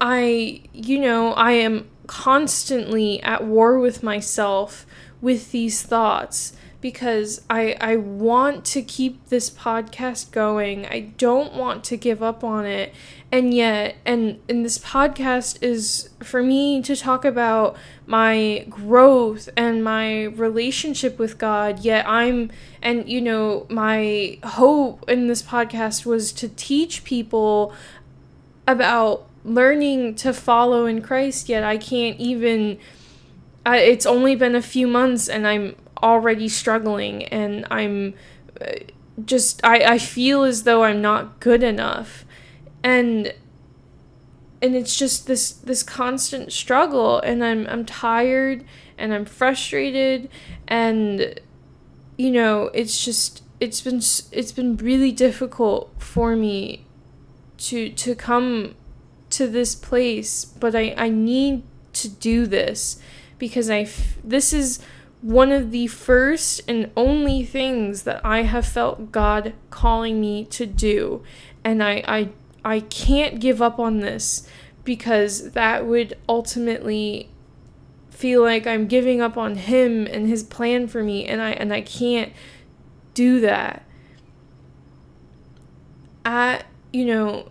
I, 0.00 0.62
you 0.74 0.98
know, 0.98 1.32
I 1.32 1.52
am 1.52 1.88
constantly 2.12 3.22
at 3.22 3.42
war 3.42 3.78
with 3.78 4.02
myself 4.02 4.84
with 5.22 5.50
these 5.50 5.80
thoughts 5.80 6.52
because 6.82 7.40
I 7.48 7.74
I 7.80 7.96
want 7.96 8.66
to 8.66 8.82
keep 8.82 9.30
this 9.30 9.48
podcast 9.48 10.30
going. 10.30 10.84
I 10.84 11.00
don't 11.16 11.54
want 11.54 11.84
to 11.84 11.96
give 11.96 12.22
up 12.22 12.44
on 12.44 12.66
it. 12.66 12.92
And 13.30 13.54
yet 13.54 13.96
and 14.04 14.40
and 14.46 14.62
this 14.62 14.78
podcast 14.78 15.62
is 15.62 16.10
for 16.22 16.42
me 16.42 16.82
to 16.82 16.94
talk 16.94 17.24
about 17.24 17.78
my 18.04 18.66
growth 18.68 19.48
and 19.56 19.82
my 19.82 20.24
relationship 20.24 21.18
with 21.18 21.38
God. 21.38 21.78
Yet 21.82 22.06
I'm 22.06 22.50
and 22.82 23.08
you 23.08 23.22
know, 23.22 23.66
my 23.70 24.38
hope 24.44 25.08
in 25.08 25.28
this 25.28 25.42
podcast 25.42 26.04
was 26.04 26.30
to 26.32 26.50
teach 26.50 27.04
people 27.04 27.72
about 28.66 29.26
learning 29.44 30.14
to 30.16 30.32
follow 30.32 30.86
in 30.86 31.02
Christ. 31.02 31.48
Yet 31.48 31.64
I 31.64 31.76
can't 31.78 32.18
even 32.18 32.78
I, 33.64 33.78
it's 33.78 34.06
only 34.06 34.34
been 34.34 34.54
a 34.54 34.62
few 34.62 34.86
months 34.86 35.28
and 35.28 35.46
I'm 35.46 35.76
already 36.02 36.48
struggling 36.48 37.24
and 37.24 37.66
I'm 37.70 38.14
uh, 38.60 38.72
just 39.24 39.64
I, 39.64 39.84
I 39.84 39.98
feel 39.98 40.42
as 40.42 40.64
though 40.64 40.84
I'm 40.84 41.00
not 41.00 41.38
good 41.38 41.62
enough 41.62 42.24
and 42.82 43.32
and 44.60 44.74
it's 44.74 44.96
just 44.96 45.26
this 45.26 45.52
this 45.52 45.82
constant 45.82 46.52
struggle 46.52 47.20
and 47.20 47.44
I'm 47.44 47.66
I'm 47.68 47.84
tired 47.84 48.64
and 48.98 49.14
I'm 49.14 49.24
frustrated 49.24 50.28
and 50.66 51.40
you 52.18 52.30
know 52.30 52.70
it's 52.74 53.04
just 53.04 53.42
it's 53.60 53.80
been 53.80 53.98
it's 54.32 54.52
been 54.52 54.76
really 54.76 55.12
difficult 55.12 55.92
for 55.98 56.34
me 56.34 56.84
to 57.58 57.90
to 57.90 58.14
come 58.16 58.74
to 59.32 59.46
this 59.46 59.74
place 59.74 60.44
but 60.44 60.74
I 60.74 60.94
I 60.96 61.08
need 61.08 61.62
to 61.94 62.08
do 62.08 62.46
this 62.46 62.98
because 63.38 63.68
I 63.70 63.80
f- 63.80 64.18
this 64.22 64.52
is 64.52 64.78
one 65.20 65.52
of 65.52 65.70
the 65.70 65.86
first 65.86 66.60
and 66.68 66.90
only 66.96 67.44
things 67.44 68.02
that 68.02 68.20
I 68.24 68.42
have 68.42 68.66
felt 68.66 69.12
God 69.12 69.54
calling 69.70 70.20
me 70.20 70.44
to 70.46 70.66
do. 70.66 71.22
And 71.62 71.82
I, 71.82 72.02
I, 72.06 72.28
I 72.64 72.80
can't 72.80 73.40
give 73.40 73.62
up 73.62 73.78
on 73.78 74.00
this 74.00 74.46
because 74.84 75.52
that 75.52 75.86
would 75.86 76.18
ultimately 76.28 77.30
feel 78.10 78.42
like 78.42 78.66
I'm 78.66 78.86
giving 78.86 79.20
up 79.20 79.36
on 79.36 79.56
him 79.56 80.06
and 80.06 80.28
his 80.28 80.42
plan 80.42 80.88
for 80.88 81.02
me 81.02 81.24
and 81.26 81.40
I 81.40 81.52
and 81.52 81.72
I 81.72 81.80
can't 81.80 82.32
do 83.14 83.40
that. 83.40 83.84
At 86.24 86.66
you 86.92 87.04
know 87.04 87.48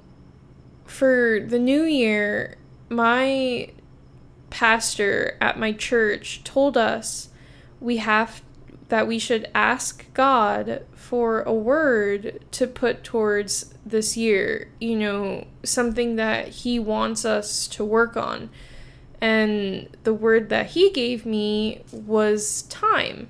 for 0.92 1.40
the 1.40 1.60
new 1.60 1.84
year 1.84 2.58
my 2.90 3.70
pastor 4.50 5.38
at 5.40 5.58
my 5.58 5.72
church 5.72 6.44
told 6.44 6.78
us 6.78 7.30
we 7.80 7.98
have 7.98 8.42
that 8.90 9.08
we 9.08 9.18
should 9.18 9.50
ask 9.56 10.06
God 10.14 10.84
for 10.94 11.44
a 11.44 11.54
word 11.54 12.44
to 12.52 12.68
put 12.68 13.06
towards 13.06 13.74
this 13.86 14.18
year, 14.18 14.70
you 14.82 14.98
know, 14.98 15.48
something 15.64 16.18
that 16.18 16.50
He 16.50 16.78
wants 16.78 17.24
us 17.24 17.68
to 17.70 17.86
work 17.86 18.18
on. 18.18 18.50
And 19.22 19.88
the 20.04 20.14
word 20.14 20.50
that 20.50 20.72
He 20.72 20.90
gave 20.90 21.26
me 21.26 21.84
was 21.94 22.64
time. 22.64 23.30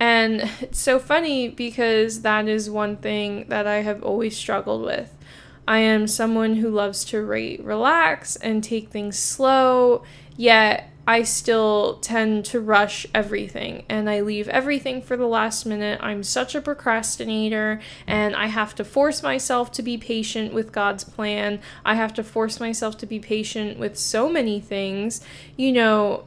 And 0.00 0.50
it's 0.60 0.80
so 0.80 0.98
funny 0.98 1.48
because 1.48 2.22
that 2.22 2.48
is 2.48 2.68
one 2.68 2.96
thing 2.96 3.46
that 3.48 3.68
I 3.68 3.82
have 3.82 4.02
always 4.02 4.36
struggled 4.36 4.82
with. 4.82 5.16
I 5.66 5.78
am 5.78 6.06
someone 6.06 6.56
who 6.56 6.70
loves 6.70 7.04
to 7.06 7.22
rate, 7.22 7.62
relax 7.62 8.36
and 8.36 8.62
take 8.62 8.88
things 8.88 9.18
slow, 9.18 10.02
yet 10.36 10.92
I 11.06 11.24
still 11.24 11.98
tend 12.00 12.44
to 12.46 12.60
rush 12.60 13.06
everything 13.12 13.84
and 13.88 14.08
I 14.08 14.20
leave 14.20 14.48
everything 14.48 15.02
for 15.02 15.16
the 15.16 15.26
last 15.26 15.66
minute. 15.66 15.98
I'm 16.00 16.22
such 16.22 16.54
a 16.54 16.60
procrastinator 16.60 17.80
and 18.06 18.36
I 18.36 18.46
have 18.46 18.74
to 18.76 18.84
force 18.84 19.22
myself 19.22 19.72
to 19.72 19.82
be 19.82 19.98
patient 19.98 20.52
with 20.52 20.70
God's 20.70 21.02
plan. 21.02 21.60
I 21.84 21.96
have 21.96 22.14
to 22.14 22.24
force 22.24 22.60
myself 22.60 22.98
to 22.98 23.06
be 23.06 23.18
patient 23.18 23.78
with 23.78 23.98
so 23.98 24.28
many 24.28 24.60
things. 24.60 25.20
You 25.56 25.72
know, 25.72 26.24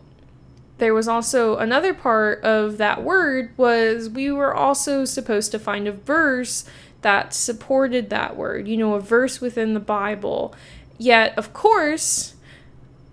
there 0.77 0.93
was 0.93 1.07
also 1.07 1.55
another 1.57 1.93
part 1.93 2.43
of 2.43 2.77
that 2.77 3.01
word 3.01 3.53
was 3.55 4.09
we 4.09 4.29
were 4.29 4.53
also 4.53 5.05
supposed 5.05 5.51
to 5.51 5.59
find 5.59 5.87
a 5.87 5.93
verse 5.93 6.65
that 7.05 7.35
supported 7.35 8.09
that 8.09 8.35
word, 8.35 8.67
you 8.67 8.75
know, 8.75 8.95
a 8.95 8.99
verse 8.99 9.39
within 9.39 9.75
the 9.75 9.79
Bible. 9.79 10.55
Yet, 10.97 11.37
of 11.37 11.53
course, 11.53 12.33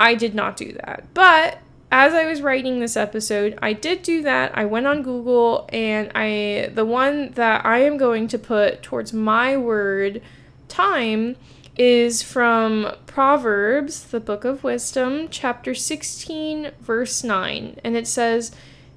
I 0.00 0.14
did 0.14 0.34
not 0.34 0.56
do 0.56 0.72
that. 0.72 1.04
But 1.12 1.58
as 1.90 2.14
I 2.14 2.24
was 2.24 2.40
writing 2.40 2.80
this 2.80 2.96
episode, 2.96 3.58
I 3.60 3.74
did 3.74 4.02
do 4.02 4.22
that. 4.22 4.56
I 4.56 4.64
went 4.64 4.86
on 4.86 5.02
Google 5.02 5.68
and 5.68 6.10
I 6.14 6.70
the 6.74 6.86
one 6.86 7.32
that 7.32 7.66
I 7.66 7.80
am 7.80 7.98
going 7.98 8.28
to 8.28 8.38
put 8.38 8.82
towards 8.82 9.12
my 9.12 9.58
word 9.58 10.22
time 10.68 11.36
is 11.76 12.22
from 12.22 12.94
Proverbs, 13.06 14.04
the 14.04 14.20
book 14.20 14.46
of 14.46 14.64
wisdom, 14.64 15.28
chapter 15.30 15.74
16, 15.74 16.70
verse 16.80 17.22
9. 17.22 17.78
And 17.84 17.94
it 17.94 18.06
says, 18.06 18.52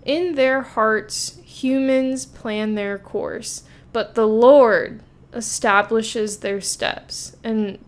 "In 0.05 0.35
their 0.35 0.61
hearts 0.61 1.37
humans 1.43 2.25
plan 2.25 2.75
their 2.75 2.97
course, 2.97 3.63
but 3.95 4.13
the 4.13 4.27
Lord 4.27 5.01
establishes 5.31 6.39
their 6.39 6.59
steps." 6.59 7.37
And 7.45 7.79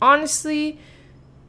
honestly, 0.00 0.78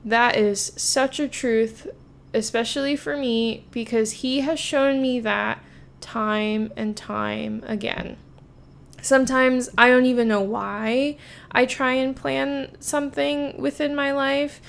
that 0.04 0.36
is 0.36 0.72
such 0.76 1.20
a 1.20 1.28
truth, 1.28 1.86
especially 2.34 2.96
for 2.96 3.16
me, 3.16 3.66
because 3.70 4.24
he 4.24 4.40
has 4.40 4.60
shown 4.60 5.00
me 5.00 5.20
that 5.20 5.64
time 6.02 6.74
and 6.76 6.98
time 6.98 7.64
again. 7.68 8.18
Sometimes 9.00 9.70
I 9.78 9.90
don't 9.90 10.08
even 10.08 10.28
know 10.28 10.42
why 10.42 11.18
I 11.52 11.68
try 11.68 11.94
and 11.94 12.16
plan 12.16 12.70
something 12.80 13.62
within 13.62 13.94
my 13.94 14.12
life, 14.12 14.60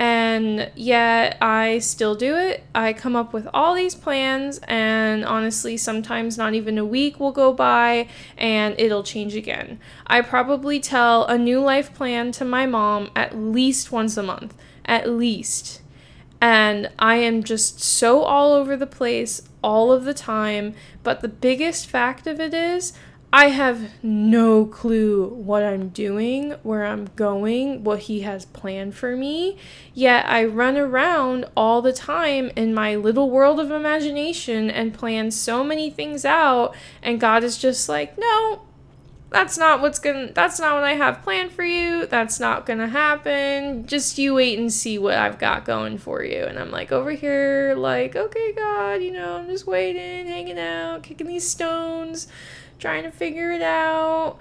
and 0.00 0.72
yet 0.76 1.36
I 1.42 1.78
still 1.80 2.14
do 2.14 2.34
it. 2.34 2.64
I 2.74 2.94
come 2.94 3.14
up 3.14 3.34
with 3.34 3.46
all 3.52 3.74
these 3.74 3.94
plans, 3.94 4.58
and 4.66 5.26
honestly, 5.26 5.76
sometimes 5.76 6.38
not 6.38 6.54
even 6.54 6.78
a 6.78 6.86
week 6.86 7.20
will 7.20 7.32
go 7.32 7.52
by 7.52 8.08
and 8.38 8.74
it'll 8.78 9.02
change 9.02 9.36
again. 9.36 9.78
I 10.06 10.22
probably 10.22 10.80
tell 10.80 11.26
a 11.26 11.36
new 11.36 11.60
life 11.60 11.92
plan 11.92 12.32
to 12.32 12.46
my 12.46 12.64
mom 12.64 13.10
at 13.14 13.36
least 13.36 13.92
once 13.92 14.16
a 14.16 14.22
month 14.22 14.54
at 14.86 15.06
least. 15.08 15.82
And 16.40 16.90
I 16.98 17.16
am 17.16 17.42
just 17.42 17.82
so 17.82 18.22
all 18.22 18.54
over 18.54 18.78
the 18.78 18.86
place 18.86 19.42
all 19.62 19.92
of 19.92 20.04
the 20.04 20.14
time. 20.14 20.74
But 21.02 21.20
the 21.20 21.28
biggest 21.28 21.86
fact 21.86 22.26
of 22.26 22.40
it 22.40 22.54
is, 22.54 22.94
I 23.32 23.50
have 23.50 23.92
no 24.02 24.66
clue 24.66 25.28
what 25.28 25.62
I'm 25.62 25.90
doing, 25.90 26.56
where 26.64 26.84
I'm 26.84 27.10
going, 27.14 27.84
what 27.84 28.00
he 28.00 28.22
has 28.22 28.44
planned 28.44 28.96
for 28.96 29.16
me. 29.16 29.56
Yet 29.94 30.26
I 30.26 30.44
run 30.44 30.76
around 30.76 31.44
all 31.56 31.80
the 31.80 31.92
time 31.92 32.50
in 32.56 32.74
my 32.74 32.96
little 32.96 33.30
world 33.30 33.60
of 33.60 33.70
imagination 33.70 34.68
and 34.68 34.92
plan 34.92 35.30
so 35.30 35.62
many 35.62 35.90
things 35.90 36.24
out. 36.24 36.74
And 37.04 37.20
God 37.20 37.44
is 37.44 37.56
just 37.56 37.88
like, 37.88 38.18
no, 38.18 38.62
that's 39.30 39.56
not 39.56 39.80
what's 39.80 40.00
gonna 40.00 40.32
that's 40.32 40.58
not 40.58 40.74
what 40.74 40.84
I 40.84 40.94
have 40.94 41.22
planned 41.22 41.52
for 41.52 41.62
you. 41.62 42.06
That's 42.06 42.40
not 42.40 42.66
gonna 42.66 42.88
happen. 42.88 43.86
Just 43.86 44.18
you 44.18 44.34
wait 44.34 44.58
and 44.58 44.72
see 44.72 44.98
what 44.98 45.14
I've 45.14 45.38
got 45.38 45.64
going 45.64 45.98
for 45.98 46.24
you. 46.24 46.42
And 46.42 46.58
I'm 46.58 46.72
like 46.72 46.90
over 46.90 47.12
here, 47.12 47.74
like, 47.76 48.16
okay, 48.16 48.52
God, 48.52 49.02
you 49.02 49.12
know, 49.12 49.36
I'm 49.36 49.46
just 49.46 49.68
waiting, 49.68 50.26
hanging 50.26 50.58
out, 50.58 51.04
kicking 51.04 51.28
these 51.28 51.48
stones, 51.48 52.26
trying 52.80 53.04
to 53.04 53.10
figure 53.10 53.52
it 53.52 53.62
out. 53.62 54.38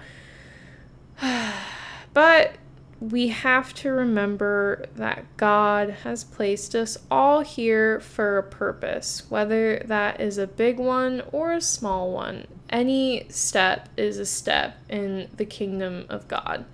but 2.13 2.55
we 3.00 3.29
have 3.29 3.74
to 3.74 3.91
remember 3.91 4.86
that 4.96 5.25
God 5.38 5.89
has 6.03 6.24
placed 6.24 6.75
us 6.75 6.98
all 7.10 7.41
here 7.41 8.00
for 8.00 8.38
a 8.38 8.43
purpose, 8.43 9.24
whether 9.29 9.79
that 9.86 10.19
is 10.19 10.38
a 10.38 10.48
big 10.48 10.79
one 10.79 11.22
or 11.31 11.53
a 11.53 11.62
small 11.62 12.12
one. 12.12 12.46
Any 12.69 13.25
step 13.29 13.89
is 13.96 14.17
a 14.17 14.25
step 14.25 14.77
in 14.89 15.29
the 15.38 15.46
kingdom 15.46 16.05
of 16.10 16.27
God. 16.27 16.65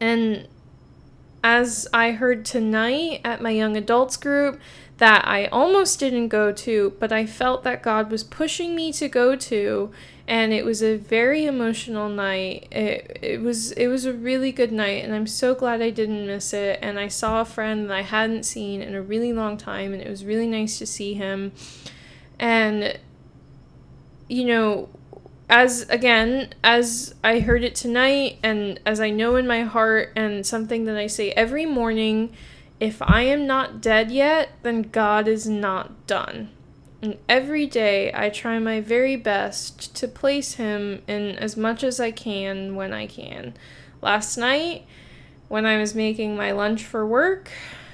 And 0.00 0.48
as 1.42 1.86
I 1.92 2.12
heard 2.12 2.46
tonight 2.46 3.20
at 3.24 3.42
my 3.42 3.50
young 3.50 3.76
adults 3.76 4.16
group, 4.16 4.58
that 4.96 5.26
I 5.26 5.46
almost 5.46 5.98
didn't 5.98 6.28
go 6.28 6.52
to, 6.52 6.94
but 6.98 7.12
I 7.12 7.26
felt 7.26 7.64
that 7.64 7.82
God 7.82 8.10
was 8.10 8.24
pushing 8.24 8.74
me 8.74 8.92
to 8.94 9.08
go 9.08 9.36
to 9.36 9.90
and 10.26 10.52
it 10.52 10.64
was 10.64 10.82
a 10.82 10.96
very 10.96 11.44
emotional 11.44 12.08
night. 12.08 12.68
It, 12.70 13.18
it 13.20 13.40
was 13.40 13.72
it 13.72 13.88
was 13.88 14.06
a 14.06 14.12
really 14.12 14.52
good 14.52 14.72
night 14.72 15.04
and 15.04 15.14
I'm 15.14 15.26
so 15.26 15.54
glad 15.54 15.82
I 15.82 15.90
didn't 15.90 16.26
miss 16.26 16.52
it 16.54 16.78
and 16.80 16.98
I 16.98 17.08
saw 17.08 17.42
a 17.42 17.44
friend 17.44 17.90
that 17.90 17.94
I 17.94 18.02
hadn't 18.02 18.44
seen 18.44 18.80
in 18.80 18.94
a 18.94 19.02
really 19.02 19.32
long 19.32 19.56
time 19.58 19.92
and 19.92 20.00
it 20.00 20.08
was 20.08 20.24
really 20.24 20.46
nice 20.46 20.78
to 20.78 20.86
see 20.86 21.14
him. 21.14 21.52
And 22.38 22.98
you 24.28 24.46
know, 24.46 24.88
as 25.50 25.82
again, 25.90 26.54
as 26.62 27.14
I 27.22 27.40
heard 27.40 27.62
it 27.62 27.74
tonight 27.74 28.38
and 28.42 28.80
as 28.86 29.00
I 29.00 29.10
know 29.10 29.36
in 29.36 29.46
my 29.46 29.62
heart 29.62 30.12
and 30.16 30.46
something 30.46 30.84
that 30.86 30.96
I 30.96 31.06
say 31.06 31.32
every 31.32 31.66
morning, 31.66 32.34
if 32.80 33.02
I 33.02 33.22
am 33.22 33.46
not 33.46 33.82
dead 33.82 34.10
yet, 34.10 34.50
then 34.62 34.82
God 34.82 35.28
is 35.28 35.46
not 35.46 36.06
done. 36.06 36.50
And 37.04 37.18
every 37.28 37.66
day 37.66 38.10
I 38.14 38.30
try 38.30 38.58
my 38.58 38.80
very 38.80 39.14
best 39.14 39.94
to 39.96 40.08
place 40.08 40.54
him 40.54 41.02
in 41.06 41.32
as 41.36 41.54
much 41.54 41.84
as 41.84 42.00
I 42.00 42.10
can 42.10 42.76
when 42.76 42.94
I 42.94 43.06
can. 43.06 43.52
Last 44.00 44.38
night, 44.38 44.86
when 45.48 45.66
I 45.66 45.76
was 45.76 45.94
making 45.94 46.34
my 46.34 46.52
lunch 46.52 46.82
for 46.82 47.06
work, 47.06 47.50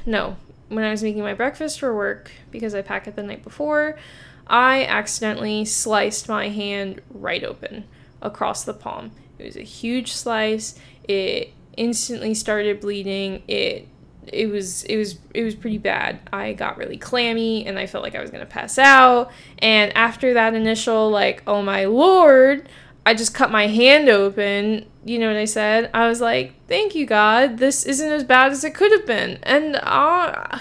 no, 0.06 0.36
when 0.68 0.84
I 0.84 0.92
was 0.92 1.02
making 1.02 1.22
my 1.22 1.34
breakfast 1.34 1.80
for 1.80 1.92
work, 1.92 2.30
because 2.52 2.72
I 2.72 2.82
pack 2.82 3.08
it 3.08 3.16
the 3.16 3.24
night 3.24 3.42
before, 3.42 3.98
I 4.46 4.84
accidentally 4.84 5.64
sliced 5.64 6.28
my 6.28 6.48
hand 6.48 7.02
right 7.10 7.42
open 7.42 7.88
across 8.22 8.62
the 8.62 8.74
palm. 8.74 9.10
It 9.40 9.44
was 9.44 9.56
a 9.56 9.62
huge 9.62 10.12
slice. 10.12 10.78
It 11.02 11.52
instantly 11.76 12.32
started 12.32 12.78
bleeding. 12.78 13.42
It 13.48 13.88
it 14.26 14.46
was 14.46 14.84
it 14.84 14.96
was 14.96 15.18
it 15.34 15.42
was 15.42 15.54
pretty 15.54 15.78
bad. 15.78 16.20
I 16.32 16.52
got 16.52 16.76
really 16.76 16.96
clammy 16.96 17.66
and 17.66 17.78
I 17.78 17.86
felt 17.86 18.04
like 18.04 18.14
I 18.14 18.20
was 18.20 18.30
going 18.30 18.44
to 18.44 18.50
pass 18.50 18.78
out. 18.78 19.30
And 19.58 19.96
after 19.96 20.34
that 20.34 20.54
initial 20.54 21.10
like, 21.10 21.42
"Oh 21.46 21.62
my 21.62 21.86
lord," 21.86 22.68
I 23.04 23.14
just 23.14 23.34
cut 23.34 23.50
my 23.50 23.66
hand 23.66 24.08
open. 24.08 24.86
You 25.04 25.18
know 25.18 25.28
what 25.28 25.36
I 25.36 25.46
said? 25.46 25.90
I 25.94 26.08
was 26.08 26.20
like, 26.20 26.54
"Thank 26.68 26.94
you, 26.94 27.06
God. 27.06 27.58
This 27.58 27.84
isn't 27.84 28.12
as 28.12 28.24
bad 28.24 28.52
as 28.52 28.64
it 28.64 28.74
could 28.74 28.92
have 28.92 29.06
been." 29.06 29.38
And 29.42 29.76
uh, 29.76 29.80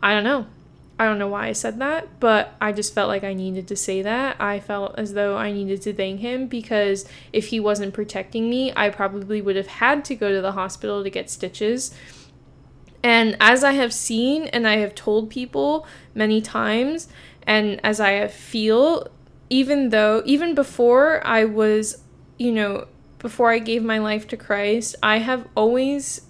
I 0.00 0.14
don't 0.14 0.24
know. 0.24 0.46
I 0.98 1.04
don't 1.04 1.18
know 1.18 1.28
why 1.28 1.48
I 1.48 1.52
said 1.52 1.78
that, 1.80 2.20
but 2.20 2.54
I 2.58 2.72
just 2.72 2.94
felt 2.94 3.08
like 3.08 3.22
I 3.22 3.34
needed 3.34 3.68
to 3.68 3.76
say 3.76 4.00
that. 4.02 4.40
I 4.40 4.60
felt 4.60 4.98
as 4.98 5.12
though 5.12 5.36
I 5.36 5.52
needed 5.52 5.82
to 5.82 5.92
thank 5.92 6.20
him 6.20 6.46
because 6.46 7.06
if 7.34 7.48
he 7.48 7.60
wasn't 7.60 7.92
protecting 7.92 8.48
me, 8.48 8.72
I 8.74 8.88
probably 8.88 9.42
would 9.42 9.56
have 9.56 9.66
had 9.66 10.06
to 10.06 10.14
go 10.14 10.32
to 10.32 10.40
the 10.40 10.52
hospital 10.52 11.02
to 11.02 11.10
get 11.10 11.28
stitches. 11.28 11.94
And 13.02 13.36
as 13.40 13.62
I 13.62 13.72
have 13.72 13.92
seen 13.92 14.44
and 14.46 14.66
I 14.66 14.78
have 14.78 14.94
told 14.94 15.28
people 15.28 15.86
many 16.14 16.40
times, 16.40 17.08
and 17.46 17.78
as 17.84 18.00
I 18.00 18.26
feel, 18.28 19.08
even 19.50 19.90
though, 19.90 20.22
even 20.24 20.54
before 20.54 21.24
I 21.26 21.44
was, 21.44 22.02
you 22.38 22.52
know, 22.52 22.88
before 23.18 23.50
I 23.50 23.58
gave 23.58 23.84
my 23.84 23.98
life 23.98 24.26
to 24.28 24.36
Christ, 24.36 24.96
I 25.02 25.18
have 25.18 25.46
always 25.54 26.22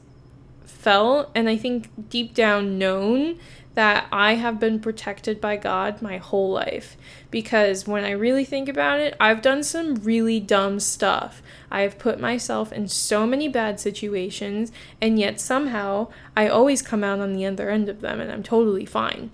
felt 0.65 1.31
and 1.35 1.49
I 1.49 1.57
think 1.57 2.09
deep 2.11 2.35
down 2.35 2.79
known 2.79 3.39
that 3.77 4.07
I 4.11 4.35
have 4.37 4.59
been 4.59 4.81
protected 4.81 5.39
by 5.39 5.59
God 5.59 6.01
my 6.01 6.17
whole 6.17 6.51
life. 6.51 6.97
Because 7.31 7.87
when 7.87 8.05
I 8.05 8.11
really 8.13 8.45
think 8.45 8.71
about 8.71 9.01
it, 9.01 9.15
I've 9.21 9.43
done 9.43 9.63
some 9.63 9.97
really 9.97 10.41
dumb 10.41 10.81
stuff. 10.81 11.43
I 11.71 11.83
have 11.83 11.99
put 11.99 12.19
myself 12.19 12.73
in 12.73 12.89
so 12.89 13.27
many 13.27 13.49
bad 13.49 13.79
situations, 13.79 14.73
and 14.99 15.19
yet 15.19 15.41
somehow 15.41 16.09
I 16.35 16.49
always 16.49 16.81
come 16.81 17.05
out 17.05 17.21
on 17.21 17.35
the 17.35 17.45
other 17.45 17.69
end 17.69 17.91
of 17.91 18.01
them 18.01 18.19
and 18.19 18.33
I'm 18.33 18.43
totally 18.43 18.87
fine. 18.87 19.31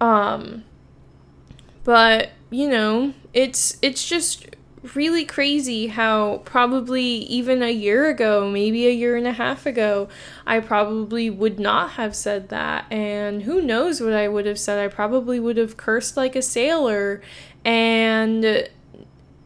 Um, 0.00 0.64
but 1.84 2.30
you 2.48 2.70
know, 2.70 3.12
it's 3.34 3.76
it's 3.82 4.08
just 4.08 4.46
really 4.94 5.24
crazy 5.24 5.86
how 5.86 6.38
probably 6.44 7.02
even 7.02 7.62
a 7.62 7.70
year 7.70 8.08
ago, 8.08 8.48
maybe 8.50 8.86
a 8.86 8.90
year 8.90 9.16
and 9.16 9.26
a 9.26 9.32
half 9.32 9.66
ago, 9.66 10.08
I 10.46 10.60
probably 10.60 11.30
would 11.30 11.60
not 11.60 11.92
have 11.92 12.16
said 12.16 12.48
that. 12.48 12.86
And 12.90 13.42
who 13.42 13.62
knows 13.62 14.00
what 14.00 14.12
I 14.12 14.28
would 14.28 14.46
have 14.46 14.58
said? 14.58 14.78
I 14.78 14.88
probably 14.88 15.38
would 15.38 15.56
have 15.56 15.76
cursed 15.76 16.16
like 16.16 16.34
a 16.34 16.42
sailor. 16.42 17.22
And 17.64 18.68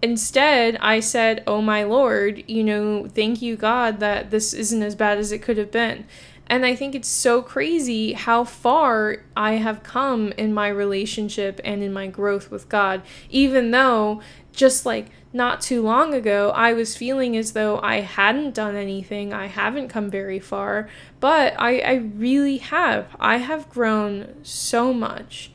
instead, 0.03 0.77
I 0.81 1.01
said, 1.01 1.43
Oh 1.47 1.61
my 1.61 1.83
Lord, 1.83 2.43
you 2.49 2.65
know, 2.65 3.07
thank 3.07 3.43
you, 3.43 3.57
God, 3.57 4.01
that 4.01 4.31
this 4.31 4.55
isn't 4.55 4.83
as 4.83 4.95
bad 4.95 5.19
as 5.19 5.33
it 5.33 5.43
could 5.43 5.59
have 5.59 5.71
been. 5.71 6.07
And 6.49 6.65
I 6.65 6.77
think 6.77 6.95
it's 6.95 7.09
so 7.09 7.43
crazy 7.43 8.13
how 8.13 8.45
far 8.45 9.17
I 9.37 9.55
have 9.55 9.83
come 9.83 10.33
in 10.37 10.55
my 10.55 10.69
relationship 10.69 11.61
and 11.65 11.83
in 11.83 11.93
my 11.93 12.07
growth 12.07 12.53
with 12.53 12.69
God, 12.69 13.03
even 13.31 13.73
though 13.73 14.21
just 14.57 14.85
like 14.85 15.11
not 15.33 15.61
too 15.61 15.83
long 15.83 16.15
ago, 16.15 16.51
I 16.51 16.73
was 16.73 16.97
feeling 16.97 17.37
as 17.37 17.53
though 17.53 17.79
I 17.81 18.01
hadn't 18.01 18.55
done 18.55 18.75
anything. 18.75 19.33
I 19.33 19.47
haven't 19.47 19.89
come 19.89 20.11
very 20.11 20.41
far, 20.41 20.89
but 21.21 21.55
I, 21.59 21.79
I 21.81 21.95
really 21.95 22.57
have. 22.59 23.15
I 23.21 23.37
have 23.37 23.69
grown 23.69 24.35
so 24.43 24.93
much 24.93 25.53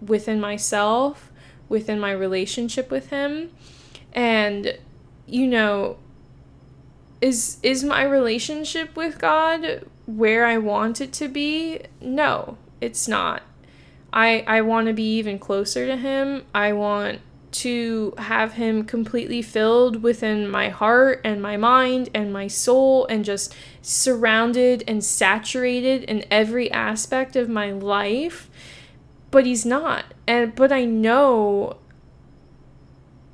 within 0.00 0.40
myself, 0.40 1.30
within 1.68 2.00
my 2.00 2.10
relationship 2.10 2.90
with 2.90 3.10
Him. 3.10 3.50
And, 4.12 4.78
you 5.26 5.46
know, 5.46 5.98
is 7.20 7.58
is 7.62 7.84
my 7.84 8.02
relationship 8.02 8.96
with 8.96 9.18
God 9.18 9.84
where 10.06 10.46
I 10.46 10.56
want 10.56 11.00
it 11.00 11.12
to 11.14 11.28
be? 11.28 11.80
No, 12.00 12.56
it's 12.80 13.06
not. 13.06 13.42
I 14.12 14.44
I 14.46 14.62
want 14.62 14.86
to 14.86 14.92
be 14.92 15.16
even 15.18 15.38
closer 15.38 15.86
to 15.86 15.96
him. 15.96 16.44
I 16.54 16.72
want 16.72 17.20
to 17.50 18.14
have 18.18 18.54
him 18.54 18.84
completely 18.84 19.42
filled 19.42 20.02
within 20.02 20.48
my 20.48 20.68
heart 20.68 21.20
and 21.24 21.40
my 21.40 21.56
mind 21.56 22.08
and 22.14 22.32
my 22.32 22.46
soul 22.46 23.06
and 23.06 23.24
just 23.24 23.54
surrounded 23.80 24.84
and 24.86 25.02
saturated 25.02 26.04
in 26.04 26.24
every 26.30 26.70
aspect 26.70 27.36
of 27.36 27.48
my 27.48 27.70
life. 27.70 28.50
But 29.30 29.46
he's 29.46 29.64
not. 29.64 30.06
And 30.26 30.54
but 30.54 30.72
i 30.72 30.84
know 30.84 31.78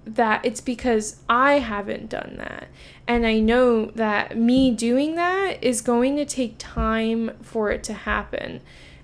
that 0.05 0.45
it's 0.45 0.61
because 0.61 1.21
i 1.29 1.55
haven't 1.55 2.11
done 2.11 2.35
that. 2.39 2.69
And 3.07 3.27
i 3.27 3.39
know 3.39 3.87
that 3.87 4.37
me 4.37 4.71
doing 4.71 5.17
that 5.17 5.63
is 5.63 5.81
going 5.81 6.17
to 6.17 6.25
take 6.25 6.57
time 6.59 7.33
for 7.43 7.71
it 7.71 7.83
to 7.85 7.93
happen. 7.93 8.61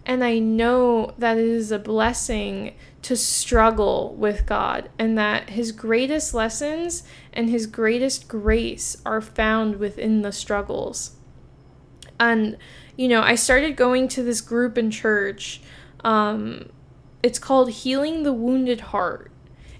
And 0.06 0.22
i 0.22 0.38
know 0.38 1.14
that 1.18 1.36
it 1.36 1.44
is 1.44 1.72
a 1.72 1.78
blessing 1.78 2.74
to 3.02 3.16
struggle 3.16 4.14
with 4.18 4.44
God 4.46 4.90
and 4.98 5.16
that 5.16 5.50
his 5.50 5.72
greatest 5.72 6.34
lessons 6.34 7.02
and 7.32 7.48
his 7.48 7.66
greatest 7.66 8.28
grace 8.28 8.96
are 9.06 9.20
found 9.20 9.76
within 9.76 10.22
the 10.22 10.32
struggles. 10.32 11.16
And, 12.18 12.58
you 12.96 13.08
know, 13.08 13.22
I 13.22 13.34
started 13.34 13.76
going 13.76 14.08
to 14.08 14.22
this 14.22 14.42
group 14.42 14.76
in 14.76 14.90
church. 14.90 15.62
Um, 16.04 16.68
it's 17.22 17.38
called 17.38 17.70
Healing 17.70 18.22
the 18.22 18.32
Wounded 18.32 18.80
Heart. 18.80 19.30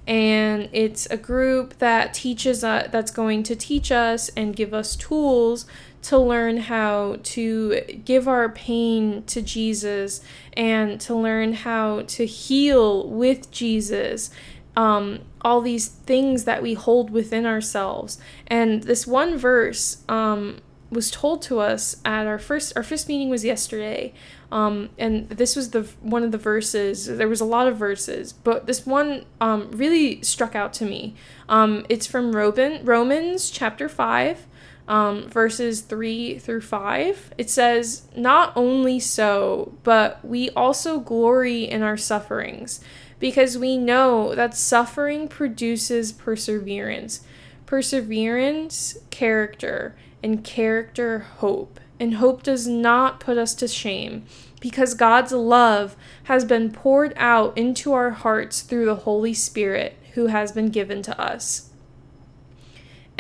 And 0.07 0.71
it's 0.73 1.07
a 1.07 1.17
group 1.19 1.79
that 1.79 2.15
teaches 2.15 2.65
uh, 2.65 2.89
that's 2.91 3.11
going 3.11 3.43
to 3.45 3.55
teach 3.55 3.93
us 3.93 4.31
and 4.31 4.57
give 4.57 4.73
us 4.73 4.97
tools 4.97 5.67
to 6.03 6.19
learn 6.19 6.57
how 6.57 7.17
to 7.23 7.81
give 8.05 8.27
our 8.27 8.49
pain 8.49 9.23
to 9.25 9.43
Jesus 9.43 10.23
and 10.55 11.01
to 11.03 11.15
learn 11.15 11.53
how 11.53 12.03
to 12.03 12.27
heal 12.27 13.09
with 13.09 13.51
Jesus. 13.51 14.31
Um, 14.77 15.21
all 15.43 15.61
these 15.61 15.89
things 15.89 16.45
that 16.45 16.63
we 16.63 16.75
hold 16.75 17.11
within 17.11 17.45
ourselves. 17.45 18.19
And 18.47 18.85
this 18.85 19.07
one 19.07 19.37
verse 19.37 20.05
um, 20.09 20.61
was 20.91 21.11
told 21.11 21.43
to 21.43 21.61
us 21.61 21.97
at 22.05 22.27
our 22.27 22.39
first 22.39 22.77
our 22.77 22.83
first 22.83 23.09
meeting 23.09 23.31
was 23.31 23.45
yesterday. 23.45 24.13
Um, 24.53 24.91
and 24.99 25.29
this 25.29 25.55
was 25.55 25.71
the 25.71 25.83
one 26.01 26.25
of 26.25 26.33
the 26.33 26.39
verses. 26.39 27.07
There 27.07 27.29
was 27.29 27.41
a 27.41 27.45
lot 27.45 27.69
of 27.69 27.77
verses, 27.77 28.33
but 28.33 28.67
this 28.67 28.85
one 28.85 29.25
um, 29.41 29.71
really 29.71 30.23
struck 30.23 30.55
out 30.55 30.73
to 30.75 30.85
me. 30.85 31.15
Um, 31.49 31.87
it's 31.89 32.07
from 32.07 32.33
Roman, 32.35 32.85
Romans 32.85 33.51
chapter 33.51 33.89
five, 33.89 34.47
um, 34.91 35.29
verses 35.29 35.83
3 35.83 36.41
through 36.41 36.63
5, 36.63 37.35
it 37.39 37.49
says, 37.49 38.09
Not 38.17 38.53
only 38.57 38.99
so, 38.99 39.73
but 39.85 40.23
we 40.25 40.51
also 40.51 40.99
glory 40.99 41.63
in 41.63 41.83
our 41.83 41.97
sufferings, 41.97 42.81
because 43.21 43.57
we 43.57 43.79
know 43.79 44.35
that 44.35 44.57
suffering 44.57 45.29
produces 45.29 46.11
perseverance. 46.11 47.21
Perseverance, 47.67 48.99
character, 49.11 49.95
and 50.25 50.43
character, 50.43 51.21
hope. 51.37 51.79
And 52.01 52.15
hope 52.15 52.43
does 52.43 52.67
not 52.67 53.21
put 53.21 53.39
us 53.39 53.55
to 53.57 53.69
shame, 53.69 54.25
because 54.61 54.95
God's 54.95 55.31
love 55.31 55.95
has 56.25 56.45
been 56.45 56.73
poured 56.73 57.13
out 57.17 57.57
into 57.57 57.93
our 57.93 58.11
hearts 58.11 58.63
through 58.63 58.87
the 58.87 58.97
Holy 58.97 59.35
Spirit 59.35 59.97
who 60.15 60.27
has 60.27 60.51
been 60.51 60.71
given 60.71 61.01
to 61.03 61.21
us. 61.21 61.70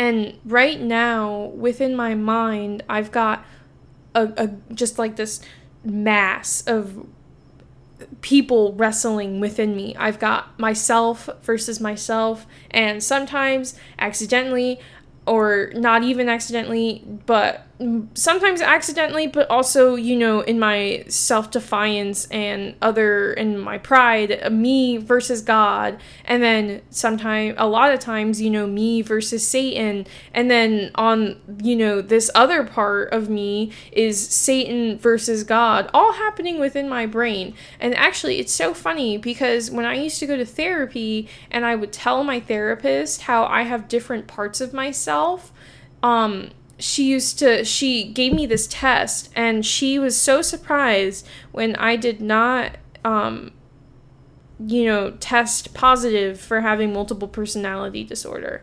And 0.00 0.38
right 0.46 0.80
now, 0.80 1.52
within 1.54 1.94
my 1.94 2.14
mind, 2.14 2.82
I've 2.88 3.12
got 3.12 3.44
a, 4.14 4.32
a 4.34 4.48
just 4.72 4.98
like 4.98 5.16
this 5.16 5.42
mass 5.84 6.62
of 6.66 7.06
people 8.22 8.72
wrestling 8.72 9.40
within 9.40 9.76
me. 9.76 9.94
I've 9.96 10.18
got 10.18 10.58
myself 10.58 11.28
versus 11.42 11.80
myself, 11.80 12.46
and 12.70 13.04
sometimes 13.04 13.78
accidentally 13.98 14.80
or 15.26 15.70
not 15.74 16.02
even 16.02 16.30
accidentally, 16.30 17.04
but 17.26 17.66
sometimes 18.14 18.60
accidentally, 18.60 19.26
but 19.26 19.48
also, 19.48 19.94
you 19.94 20.16
know, 20.16 20.40
in 20.40 20.58
my 20.58 21.04
self 21.08 21.50
defiance 21.50 22.26
and 22.26 22.74
other, 22.82 23.32
in 23.32 23.58
my 23.58 23.78
pride, 23.78 24.52
me 24.52 24.98
versus 24.98 25.40
God. 25.40 25.98
And 26.24 26.42
then 26.42 26.82
sometimes, 26.90 27.54
a 27.58 27.66
lot 27.66 27.92
of 27.92 28.00
times, 28.00 28.40
you 28.40 28.50
know, 28.50 28.66
me 28.66 29.00
versus 29.00 29.46
Satan. 29.46 30.06
And 30.34 30.50
then 30.50 30.90
on, 30.94 31.40
you 31.62 31.74
know, 31.74 32.02
this 32.02 32.30
other 32.34 32.64
part 32.64 33.12
of 33.12 33.30
me 33.30 33.72
is 33.92 34.28
Satan 34.28 34.98
versus 34.98 35.42
God, 35.42 35.88
all 35.94 36.12
happening 36.12 36.60
within 36.60 36.88
my 36.88 37.06
brain. 37.06 37.54
And 37.78 37.94
actually, 37.94 38.38
it's 38.38 38.52
so 38.52 38.74
funny 38.74 39.16
because 39.16 39.70
when 39.70 39.86
I 39.86 39.94
used 39.94 40.18
to 40.20 40.26
go 40.26 40.36
to 40.36 40.44
therapy 40.44 41.28
and 41.50 41.64
I 41.64 41.76
would 41.76 41.92
tell 41.92 42.24
my 42.24 42.40
therapist 42.40 43.22
how 43.22 43.44
I 43.46 43.62
have 43.62 43.88
different 43.88 44.26
parts 44.26 44.60
of 44.60 44.74
myself, 44.74 45.52
um, 46.02 46.50
she 46.80 47.04
used 47.04 47.38
to 47.38 47.64
she 47.64 48.04
gave 48.04 48.32
me 48.32 48.46
this 48.46 48.66
test 48.66 49.30
and 49.36 49.64
she 49.64 49.98
was 49.98 50.16
so 50.16 50.42
surprised 50.42 51.26
when 51.52 51.76
I 51.76 51.96
did 51.96 52.20
not 52.20 52.76
um 53.04 53.52
you 54.58 54.84
know 54.84 55.12
test 55.12 55.74
positive 55.74 56.40
for 56.40 56.60
having 56.62 56.92
multiple 56.92 57.28
personality 57.28 58.04
disorder. 58.04 58.62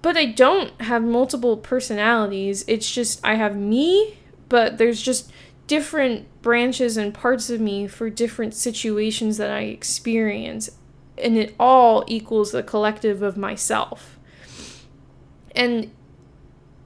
But 0.00 0.16
I 0.16 0.26
don't 0.26 0.80
have 0.80 1.04
multiple 1.04 1.56
personalities. 1.56 2.64
It's 2.66 2.90
just 2.90 3.20
I 3.24 3.34
have 3.34 3.56
me, 3.56 4.18
but 4.48 4.78
there's 4.78 5.00
just 5.00 5.30
different 5.68 6.26
branches 6.42 6.96
and 6.96 7.14
parts 7.14 7.50
of 7.50 7.60
me 7.60 7.86
for 7.86 8.10
different 8.10 8.54
situations 8.54 9.36
that 9.36 9.50
I 9.50 9.62
experience 9.62 10.70
and 11.16 11.36
it 11.36 11.54
all 11.58 12.04
equals 12.08 12.50
the 12.50 12.62
collective 12.62 13.22
of 13.22 13.36
myself. 13.36 14.18
And 15.54 15.90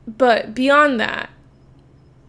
but 0.07 0.55
beyond 0.55 1.01
that, 1.01 1.31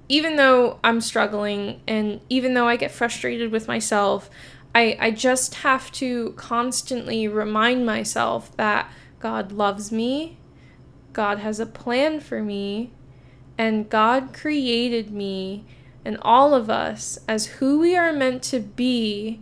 even 0.09 0.37
though 0.37 0.79
I'm 0.83 1.01
struggling 1.01 1.81
and 1.87 2.21
even 2.29 2.53
though 2.53 2.67
I 2.67 2.75
get 2.75 2.91
frustrated 2.91 3.51
with 3.51 3.67
myself, 3.67 4.29
I, 4.73 4.97
I 4.99 5.11
just 5.11 5.55
have 5.55 5.91
to 5.93 6.33
constantly 6.37 7.27
remind 7.27 7.85
myself 7.85 8.55
that 8.57 8.91
God 9.19 9.51
loves 9.51 9.91
me, 9.91 10.37
God 11.13 11.39
has 11.39 11.59
a 11.59 11.65
plan 11.65 12.19
for 12.19 12.41
me, 12.41 12.91
and 13.57 13.89
God 13.89 14.33
created 14.33 15.11
me 15.11 15.65
and 16.05 16.17
all 16.21 16.53
of 16.53 16.69
us 16.69 17.19
as 17.27 17.47
who 17.47 17.79
we 17.79 17.95
are 17.95 18.13
meant 18.13 18.43
to 18.43 18.59
be, 18.59 19.41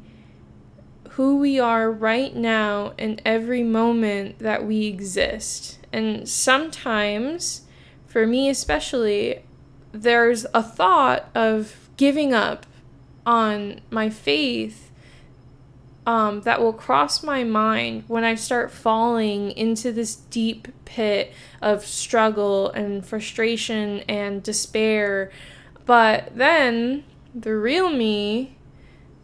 who 1.11 1.37
we 1.37 1.59
are 1.59 1.91
right 1.91 2.35
now 2.35 2.93
in 2.97 3.19
every 3.23 3.61
moment 3.61 4.39
that 4.39 4.65
we 4.65 4.85
exist. 4.85 5.77
And 5.93 6.27
sometimes 6.27 7.64
for 8.15 8.25
me 8.25 8.47
especially, 8.47 9.43
there's 9.91 10.45
a 10.53 10.63
thought 10.63 11.27
of 11.35 11.89
giving 11.97 12.33
up 12.33 12.65
on 13.25 13.81
my 13.89 14.09
faith 14.09 14.89
um, 16.05 16.39
that 16.43 16.61
will 16.61 16.71
cross 16.71 17.23
my 17.23 17.43
mind 17.43 18.05
when 18.07 18.23
I 18.23 18.35
start 18.35 18.71
falling 18.71 19.51
into 19.51 19.91
this 19.91 20.15
deep 20.15 20.69
pit 20.85 21.33
of 21.61 21.85
struggle 21.85 22.71
and 22.71 23.05
frustration 23.05 23.99
and 24.07 24.41
despair. 24.41 25.29
But 25.85 26.37
then 26.37 27.03
the 27.33 27.53
real 27.57 27.89
me, 27.89 28.55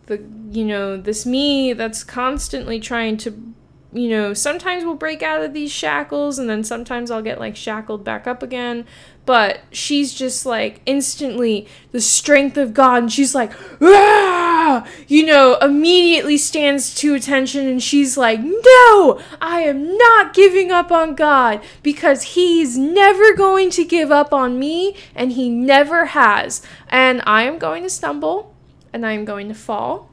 the 0.07 0.21
you 0.51 0.65
know, 0.65 0.97
this 0.97 1.25
me 1.25 1.71
that's 1.71 2.03
constantly 2.03 2.81
trying 2.81 3.15
to 3.19 3.53
you 3.93 4.09
know, 4.09 4.33
sometimes 4.33 4.85
we'll 4.85 4.95
break 4.95 5.21
out 5.21 5.41
of 5.41 5.53
these 5.53 5.71
shackles 5.71 6.39
and 6.39 6.49
then 6.49 6.63
sometimes 6.63 7.11
I'll 7.11 7.21
get 7.21 7.39
like 7.39 7.55
shackled 7.55 8.03
back 8.03 8.25
up 8.25 8.41
again. 8.41 8.85
But 9.25 9.59
she's 9.71 10.13
just 10.13 10.45
like 10.45 10.81
instantly 10.85 11.67
the 11.91 12.01
strength 12.01 12.57
of 12.57 12.73
God 12.73 13.03
and 13.03 13.11
she's 13.11 13.35
like, 13.35 13.51
ah! 13.81 14.87
you 15.07 15.25
know, 15.25 15.57
immediately 15.61 16.37
stands 16.37 16.95
to 16.95 17.13
attention 17.13 17.67
and 17.67 17.83
she's 17.83 18.17
like, 18.17 18.39
no, 18.39 19.21
I 19.41 19.61
am 19.61 19.97
not 19.97 20.33
giving 20.33 20.71
up 20.71 20.91
on 20.91 21.13
God 21.13 21.61
because 21.83 22.23
He's 22.23 22.77
never 22.77 23.33
going 23.35 23.69
to 23.71 23.83
give 23.83 24.11
up 24.11 24.33
on 24.33 24.57
me 24.57 24.95
and 25.13 25.33
He 25.33 25.49
never 25.49 26.05
has. 26.05 26.61
And 26.87 27.21
I 27.25 27.43
am 27.43 27.59
going 27.59 27.83
to 27.83 27.89
stumble 27.89 28.55
and 28.93 29.05
I 29.05 29.11
am 29.11 29.25
going 29.25 29.49
to 29.49 29.53
fall 29.53 30.10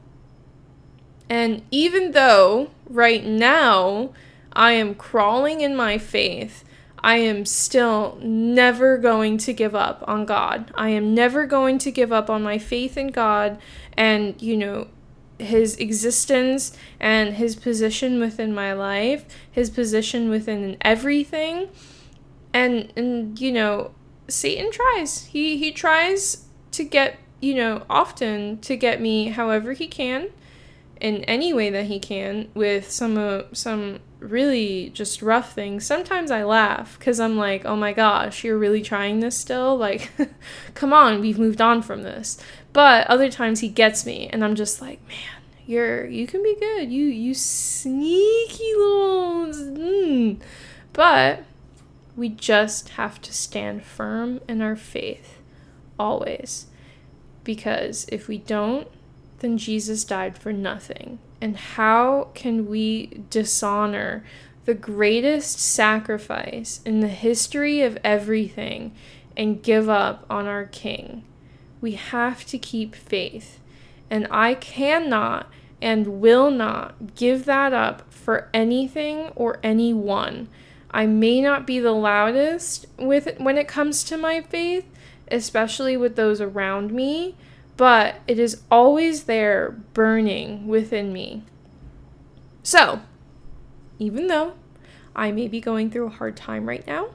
and 1.29 1.61
even 1.69 2.11
though 2.11 2.71
right 2.89 3.23
now 3.23 4.09
I 4.51 4.73
am 4.73 4.95
crawling 4.95 5.61
in 5.61 5.75
my 5.75 5.97
faith, 5.97 6.63
I 7.01 7.17
am 7.17 7.45
still 7.45 8.17
never 8.21 8.97
going 8.97 9.37
to 9.39 9.53
give 9.53 9.75
up 9.75 10.03
on 10.07 10.25
God. 10.25 10.71
I 10.75 10.89
am 10.89 11.13
never 11.13 11.45
going 11.45 11.77
to 11.79 11.91
give 11.91 12.11
up 12.11 12.29
on 12.29 12.43
my 12.43 12.57
faith 12.57 12.97
in 12.97 13.07
God 13.07 13.59
and, 13.93 14.41
you 14.41 14.57
know, 14.57 14.87
his 15.37 15.77
existence 15.77 16.75
and 16.99 17.35
his 17.35 17.55
position 17.55 18.19
within 18.19 18.53
my 18.53 18.73
life, 18.73 19.23
his 19.49 19.69
position 19.69 20.29
within 20.29 20.75
everything. 20.81 21.69
And 22.53 22.91
and 22.97 23.39
you 23.39 23.51
know, 23.51 23.91
Satan 24.27 24.71
tries. 24.71 25.25
He 25.25 25.57
he 25.57 25.71
tries 25.71 26.45
to 26.71 26.83
get, 26.83 27.19
you 27.39 27.55
know, 27.55 27.85
often 27.89 28.57
to 28.59 28.75
get 28.75 28.99
me 28.99 29.29
however 29.29 29.71
he 29.71 29.87
can 29.87 30.29
in 30.99 31.23
any 31.25 31.53
way 31.53 31.69
that 31.69 31.85
he 31.85 31.99
can 31.99 32.49
with 32.53 32.91
some 32.91 33.17
uh, 33.17 33.43
some 33.53 33.99
really 34.19 34.89
just 34.89 35.21
rough 35.21 35.53
things. 35.53 35.85
Sometimes 35.85 36.29
I 36.29 36.43
laugh 36.43 36.99
cuz 36.99 37.19
I'm 37.19 37.37
like, 37.37 37.65
"Oh 37.65 37.75
my 37.75 37.93
gosh, 37.93 38.43
you're 38.43 38.57
really 38.57 38.81
trying 38.81 39.19
this 39.19 39.37
still? 39.37 39.77
Like 39.77 40.11
come 40.73 40.93
on, 40.93 41.21
we've 41.21 41.39
moved 41.39 41.61
on 41.61 41.81
from 41.81 42.03
this." 42.03 42.37
But 42.73 43.07
other 43.07 43.29
times 43.29 43.61
he 43.61 43.69
gets 43.69 44.05
me 44.05 44.29
and 44.31 44.43
I'm 44.43 44.55
just 44.55 44.81
like, 44.81 44.99
"Man, 45.07 45.41
you're 45.65 46.05
you 46.05 46.27
can 46.27 46.43
be 46.43 46.55
good. 46.59 46.91
You 46.91 47.05
you 47.05 47.33
sneaky 47.33 48.73
little 48.75 49.45
mm. 49.47 50.41
But 50.93 51.43
we 52.15 52.27
just 52.29 52.89
have 52.89 53.21
to 53.21 53.33
stand 53.33 53.85
firm 53.85 54.41
in 54.49 54.61
our 54.61 54.75
faith 54.75 55.39
always. 55.97 56.67
Because 57.43 58.05
if 58.11 58.27
we 58.27 58.37
don't, 58.37 58.87
then 59.39 59.57
Jesus 59.57 60.03
died 60.03 60.37
for 60.37 60.53
nothing. 60.53 61.19
And 61.41 61.57
how 61.57 62.29
can 62.33 62.67
we 62.67 63.23
dishonor 63.29 64.23
the 64.65 64.73
greatest 64.73 65.59
sacrifice 65.59 66.81
in 66.85 66.99
the 66.99 67.07
history 67.07 67.81
of 67.81 67.97
everything 68.03 68.93
and 69.37 69.63
give 69.63 69.89
up 69.89 70.25
on 70.29 70.47
our 70.47 70.65
King? 70.65 71.23
We 71.81 71.93
have 71.93 72.45
to 72.47 72.57
keep 72.57 72.95
faith. 72.95 73.59
And 74.09 74.27
I 74.29 74.55
cannot 74.55 75.49
and 75.81 76.19
will 76.19 76.51
not 76.51 77.15
give 77.15 77.45
that 77.45 77.73
up 77.73 78.11
for 78.11 78.49
anything 78.53 79.31
or 79.35 79.59
anyone. 79.63 80.49
I 80.91 81.05
may 81.05 81.41
not 81.41 81.67
be 81.67 81.79
the 81.79 81.91
loudest 81.91 82.87
with 82.97 83.27
it 83.27 83.39
when 83.39 83.57
it 83.57 83.67
comes 83.67 84.03
to 84.05 84.17
my 84.17 84.41
faith, 84.41 84.85
especially 85.31 85.95
with 85.95 86.15
those 86.15 86.41
around 86.41 86.91
me, 86.91 87.35
but 87.79 88.17
it 88.27 88.37
is 88.37 88.61
always 88.69 89.23
there 89.23 89.71
burning 89.93 90.67
within 90.67 91.13
me. 91.13 91.41
So, 92.61 92.99
even 93.97 94.27
though 94.27 94.55
I 95.15 95.31
may 95.31 95.47
be 95.47 95.61
going 95.61 95.89
through 95.89 96.07
a 96.07 96.09
hard 96.09 96.35
time 96.35 96.67
right 96.67 96.85
now, 96.85 97.11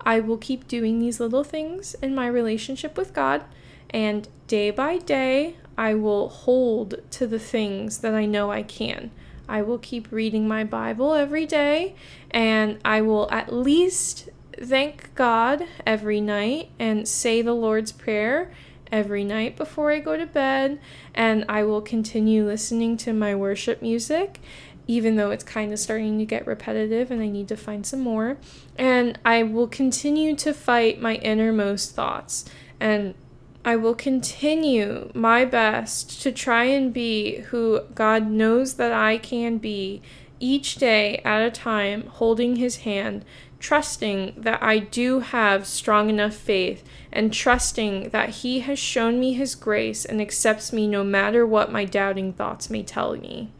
I 0.00 0.20
will 0.20 0.38
keep 0.38 0.66
doing 0.66 0.98
these 0.98 1.20
little 1.20 1.44
things 1.44 1.92
in 2.00 2.14
my 2.14 2.26
relationship 2.26 2.96
with 2.96 3.12
God, 3.12 3.44
and 3.90 4.26
day 4.46 4.70
by 4.70 4.96
day, 4.96 5.58
I 5.76 5.92
will 5.92 6.30
hold 6.30 7.02
to 7.10 7.26
the 7.26 7.38
things 7.38 7.98
that 7.98 8.14
I 8.14 8.24
know 8.24 8.50
I 8.50 8.62
can. 8.62 9.10
I 9.46 9.60
will 9.60 9.78
keep 9.78 10.10
reading 10.10 10.48
my 10.48 10.64
Bible 10.64 11.12
every 11.12 11.44
day, 11.44 11.94
and 12.30 12.78
I 12.82 13.02
will 13.02 13.30
at 13.30 13.52
least 13.52 14.30
thank 14.58 15.14
God 15.14 15.64
every 15.84 16.22
night 16.22 16.70
and 16.78 17.06
say 17.06 17.42
the 17.42 17.52
Lord's 17.52 17.92
Prayer 17.92 18.50
every 18.90 19.24
night 19.24 19.56
before 19.56 19.92
I 19.92 20.00
go 20.00 20.16
to 20.16 20.26
bed, 20.26 20.80
and 21.14 21.44
I 21.48 21.62
will 21.64 21.80
continue 21.80 22.44
listening 22.44 22.96
to 22.98 23.12
my 23.12 23.34
worship 23.34 23.82
music, 23.82 24.40
even 24.86 25.16
though 25.16 25.30
it's 25.30 25.44
kind 25.44 25.72
of 25.72 25.78
starting 25.78 26.18
to 26.18 26.24
get 26.24 26.46
repetitive 26.46 27.10
and 27.10 27.20
I 27.20 27.28
need 27.28 27.48
to 27.48 27.56
find 27.56 27.86
some 27.86 28.00
more. 28.00 28.38
And 28.76 29.18
I 29.24 29.42
will 29.42 29.68
continue 29.68 30.34
to 30.36 30.54
fight 30.54 31.00
my 31.00 31.16
innermost 31.16 31.94
thoughts, 31.94 32.44
and 32.80 33.14
I 33.64 33.76
will 33.76 33.94
continue 33.94 35.10
my 35.14 35.44
best 35.44 36.22
to 36.22 36.32
try 36.32 36.64
and 36.64 36.92
be 36.92 37.40
who 37.48 37.82
God 37.94 38.30
knows 38.30 38.74
that 38.74 38.92
I 38.92 39.18
can 39.18 39.58
be 39.58 40.00
each 40.40 40.76
day 40.76 41.20
at 41.24 41.42
a 41.42 41.50
time, 41.50 42.06
holding 42.06 42.56
His 42.56 42.78
hand 42.78 43.24
trusting 43.60 44.34
that 44.36 44.62
I 44.62 44.78
do 44.78 45.20
have 45.20 45.66
strong 45.66 46.08
enough 46.08 46.34
faith 46.34 46.84
and 47.12 47.32
trusting 47.32 48.10
that 48.10 48.28
He 48.30 48.60
has 48.60 48.78
shown 48.78 49.18
me 49.18 49.32
His 49.34 49.54
grace 49.54 50.04
and 50.04 50.20
accepts 50.20 50.72
me 50.72 50.86
no 50.86 51.02
matter 51.02 51.46
what 51.46 51.72
my 51.72 51.84
doubting 51.84 52.32
thoughts 52.32 52.70
may 52.70 52.82
tell 52.82 53.16
me. 53.16 53.50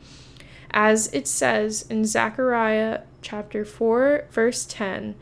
As 0.71 1.13
it 1.13 1.27
says 1.27 1.83
in 1.89 2.05
Zechariah 2.05 3.01
chapter 3.23 3.65
4, 3.65 4.27
verse 4.31 4.65
10 4.67 5.17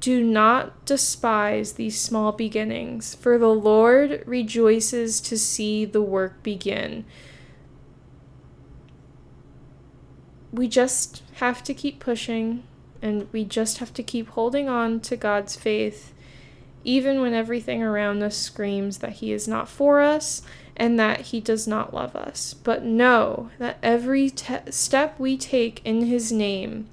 Do 0.00 0.22
not 0.22 0.86
despise 0.86 1.72
these 1.72 2.00
small 2.00 2.32
beginnings, 2.32 3.14
for 3.14 3.36
the 3.36 3.48
Lord 3.48 4.22
rejoices 4.26 5.20
to 5.22 5.36
see 5.36 5.84
the 5.84 6.02
work 6.02 6.42
begin. 6.42 7.04
We 10.52 10.68
just 10.68 11.22
have 11.34 11.62
to 11.64 11.74
keep 11.74 11.98
pushing 11.98 12.62
and 13.02 13.28
we 13.32 13.44
just 13.44 13.78
have 13.78 13.92
to 13.94 14.02
keep 14.02 14.28
holding 14.28 14.68
on 14.68 15.00
to 15.00 15.16
God's 15.16 15.56
faith, 15.56 16.14
even 16.84 17.20
when 17.20 17.34
everything 17.34 17.82
around 17.82 18.22
us 18.22 18.36
screams 18.36 18.98
that 18.98 19.14
He 19.14 19.32
is 19.32 19.48
not 19.48 19.68
for 19.68 20.00
us 20.00 20.42
and 20.76 20.98
that 20.98 21.22
He 21.22 21.40
does 21.40 21.66
not 21.66 21.92
love 21.92 22.14
us. 22.14 22.54
But 22.54 22.84
know 22.84 23.50
that 23.58 23.78
every 23.82 24.30
te- 24.30 24.70
step 24.70 25.18
we 25.18 25.36
take 25.36 25.82
in 25.84 26.06
His 26.06 26.30
name 26.30 26.88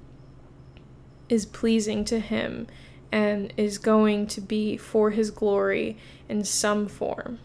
is 1.28 1.46
pleasing 1.46 2.04
to 2.06 2.18
Him 2.18 2.66
and 3.12 3.52
is 3.56 3.78
going 3.78 4.26
to 4.26 4.40
be 4.40 4.76
for 4.76 5.10
His 5.10 5.30
glory 5.30 5.96
in 6.28 6.44
some 6.44 6.88
form. 6.88 7.38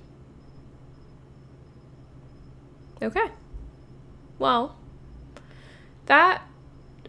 Okay. 3.01 3.28
Well, 4.39 4.75
that 6.08 6.41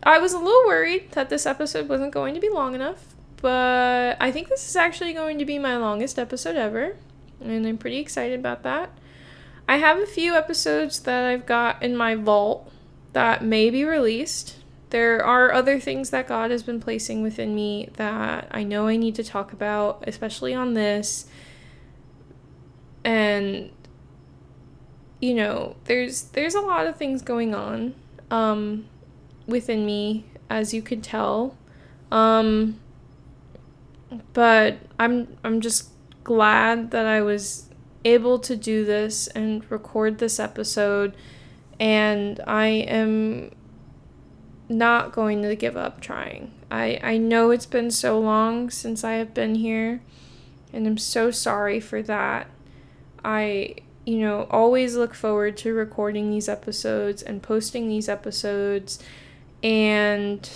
I 0.06 0.18
was 0.18 0.32
a 0.32 0.38
little 0.38 0.66
worried 0.66 1.10
that 1.12 1.30
this 1.30 1.46
episode 1.46 1.88
wasn't 1.88 2.14
going 2.14 2.34
to 2.34 2.40
be 2.40 2.48
long 2.48 2.76
enough, 2.76 3.16
but 3.42 4.16
I 4.20 4.30
think 4.30 4.48
this 4.48 4.68
is 4.68 4.76
actually 4.76 5.12
going 5.12 5.40
to 5.40 5.44
be 5.44 5.58
my 5.58 5.76
longest 5.76 6.16
episode 6.16 6.54
ever, 6.54 6.96
and 7.40 7.66
I'm 7.66 7.76
pretty 7.76 7.98
excited 7.98 8.38
about 8.38 8.62
that. 8.62 8.96
I 9.68 9.78
have 9.78 9.98
a 9.98 10.06
few 10.06 10.36
episodes 10.36 11.00
that 11.00 11.24
I've 11.24 11.44
got 11.44 11.82
in 11.82 11.96
my 11.96 12.14
vault 12.14 12.72
that 13.14 13.42
may 13.42 13.68
be 13.68 13.84
released. 13.84 14.58
There 14.90 15.24
are 15.24 15.52
other 15.52 15.80
things 15.80 16.10
that 16.10 16.28
God 16.28 16.52
has 16.52 16.62
been 16.62 16.80
placing 16.80 17.24
within 17.24 17.52
me 17.52 17.88
that 17.94 18.46
I 18.52 18.62
know 18.62 18.86
I 18.86 18.94
need 18.94 19.16
to 19.16 19.24
talk 19.24 19.52
about, 19.52 20.04
especially 20.06 20.54
on 20.54 20.74
this. 20.74 21.26
And 23.02 23.70
you 25.20 25.34
know, 25.34 25.74
there's 25.86 26.22
there's 26.22 26.54
a 26.54 26.60
lot 26.60 26.86
of 26.86 26.96
things 26.96 27.22
going 27.22 27.56
on. 27.56 27.96
Um 28.30 28.86
within 29.46 29.86
me, 29.86 30.24
as 30.50 30.74
you 30.74 30.82
could 30.82 31.02
tell. 31.02 31.56
Um, 32.10 32.78
but 34.32 34.78
I'm 34.98 35.36
I'm 35.44 35.60
just 35.60 35.90
glad 36.24 36.90
that 36.90 37.06
I 37.06 37.22
was 37.22 37.68
able 38.04 38.38
to 38.38 38.56
do 38.56 38.84
this 38.84 39.26
and 39.28 39.68
record 39.70 40.18
this 40.18 40.38
episode 40.38 41.16
and 41.80 42.40
I 42.46 42.66
am 42.66 43.50
not 44.68 45.12
going 45.12 45.42
to 45.42 45.56
give 45.56 45.76
up 45.76 46.00
trying. 46.00 46.52
I 46.70 47.00
I 47.02 47.18
know 47.18 47.50
it's 47.50 47.66
been 47.66 47.90
so 47.90 48.18
long 48.18 48.70
since 48.70 49.02
I 49.02 49.14
have 49.14 49.34
been 49.34 49.56
here 49.56 50.02
and 50.72 50.86
I'm 50.86 50.98
so 50.98 51.30
sorry 51.30 51.80
for 51.80 52.02
that. 52.02 52.48
I 53.24 53.76
you 54.04 54.18
know, 54.18 54.46
always 54.52 54.94
look 54.94 55.14
forward 55.14 55.56
to 55.56 55.74
recording 55.74 56.30
these 56.30 56.48
episodes 56.48 57.22
and 57.22 57.42
posting 57.42 57.88
these 57.88 58.08
episodes 58.08 59.00
and 59.62 60.50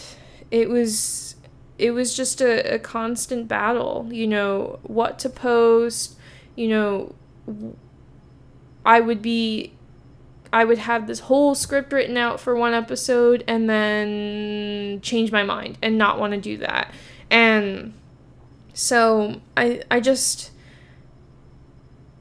it 0.51 0.69
was 0.69 1.37
it 1.79 1.93
was 1.93 2.15
just 2.15 2.41
a, 2.41 2.75
a 2.75 2.79
constant 2.79 3.49
battle 3.49 4.09
you 4.11 4.27
know 4.27 4.79
what 4.83 5.19
to 5.19 5.29
post 5.29 6.17
you 6.55 6.69
know 6.69 7.15
i 8.85 9.01
would 9.01 9.23
be 9.23 9.73
i 10.53 10.65
would 10.65 10.79
have 10.79 11.07
this 11.07 11.21
whole 11.21 11.55
script 11.55 11.93
written 11.93 12.17
out 12.17 12.41
for 12.41 12.55
one 12.55 12.75
episode 12.75 13.45
and 13.47 13.69
then 13.69 15.01
change 15.01 15.31
my 15.33 15.43
mind 15.43 15.79
and 15.83 15.97
not 15.97 16.19
want 16.19 16.33
to 16.33 16.41
do 16.41 16.57
that. 16.59 16.93
And 17.31 17.95
so 18.73 19.41
i 19.57 19.83
i 19.91 20.01
just 20.01 20.51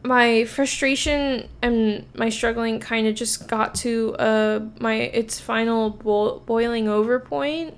my 0.03 0.45
frustration 0.45 1.49
and 1.61 2.05
my 2.15 2.29
struggling 2.29 2.79
kind 2.79 3.05
of 3.07 3.15
just 3.15 3.47
got 3.47 3.75
to 3.75 4.15
uh 4.15 4.59
my 4.79 4.95
its 4.95 5.39
final 5.39 5.89
bo- 5.89 6.39
boiling 6.39 6.87
over 6.87 7.19
point. 7.19 7.75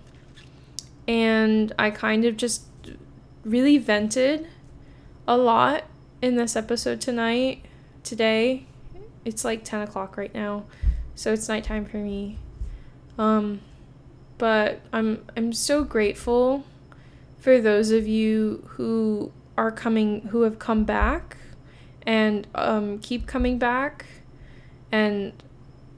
And 1.07 1.73
i 1.79 1.89
kind 1.89 2.25
of 2.25 2.37
just 2.37 2.65
really 3.43 3.77
vented 3.77 4.47
a 5.27 5.37
lot 5.37 5.83
in 6.21 6.35
this 6.35 6.55
episode 6.55 7.01
tonight 7.01 7.65
today. 8.03 8.65
It's 9.25 9.43
like 9.43 9.63
10 9.63 9.81
o'clock 9.81 10.17
right 10.17 10.33
now 10.33 10.65
so 11.15 11.33
it's 11.33 11.47
nighttime 11.47 11.85
for 11.85 11.97
me. 11.97 12.37
Um 13.17 13.61
but 14.41 14.81
i'm 14.91 15.23
i'm 15.37 15.53
so 15.53 15.83
grateful 15.83 16.65
for 17.37 17.61
those 17.61 17.91
of 17.91 18.07
you 18.07 18.67
who 18.69 19.31
are 19.55 19.71
coming 19.71 20.21
who 20.29 20.41
have 20.41 20.57
come 20.57 20.83
back 20.83 21.37
and 22.05 22.47
um, 22.55 22.99
keep 22.99 23.27
coming 23.27 23.57
back. 23.57 24.05
And 24.91 25.33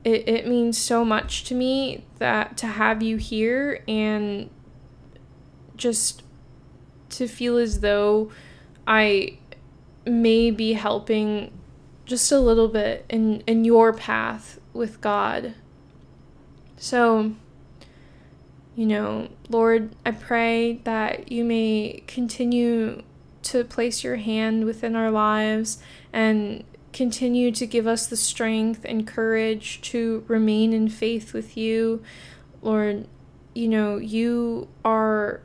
it, 0.03 0.27
it 0.27 0.47
means 0.47 0.77
so 0.77 1.03
much 1.05 1.43
to 1.45 1.55
me 1.55 2.05
that 2.19 2.57
to 2.57 2.67
have 2.67 3.01
you 3.01 3.17
here 3.17 3.83
and 3.87 4.49
just 5.75 6.23
to 7.09 7.27
feel 7.27 7.57
as 7.57 7.79
though 7.79 8.31
I 8.87 9.37
may 10.05 10.51
be 10.51 10.73
helping 10.73 11.51
just 12.05 12.31
a 12.31 12.39
little 12.39 12.67
bit 12.67 13.05
in, 13.09 13.41
in 13.47 13.63
your 13.63 13.93
path 13.93 14.59
with 14.73 14.99
God. 14.99 15.55
So, 16.75 17.33
you 18.75 18.85
know, 18.85 19.29
Lord, 19.49 19.95
I 20.05 20.11
pray 20.11 20.81
that 20.83 21.31
you 21.31 21.45
may 21.45 22.03
continue 22.07 23.03
to 23.43 23.63
place 23.63 24.03
your 24.03 24.17
hand 24.17 24.65
within 24.65 24.95
our 24.95 25.11
lives 25.11 25.77
and 26.11 26.63
continue 26.91 27.51
to 27.51 27.65
give 27.65 27.87
us 27.87 28.05
the 28.07 28.17
strength 28.17 28.85
and 28.85 29.07
courage 29.07 29.81
to 29.81 30.23
remain 30.27 30.73
in 30.73 30.87
faith 30.87 31.33
with 31.33 31.57
you. 31.57 32.01
Lord, 32.61 33.07
you 33.53 33.67
know, 33.67 33.97
you 33.97 34.67
are 34.85 35.41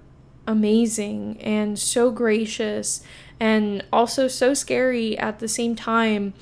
amazing 0.47 1.41
and 1.41 1.79
so 1.79 2.11
gracious 2.11 3.03
and 3.41 3.85
also 3.93 4.29
so 4.29 4.55
scary 4.55 5.17
at 5.19 5.39
the 5.39 5.49
same 5.49 5.75
time. 5.75 6.35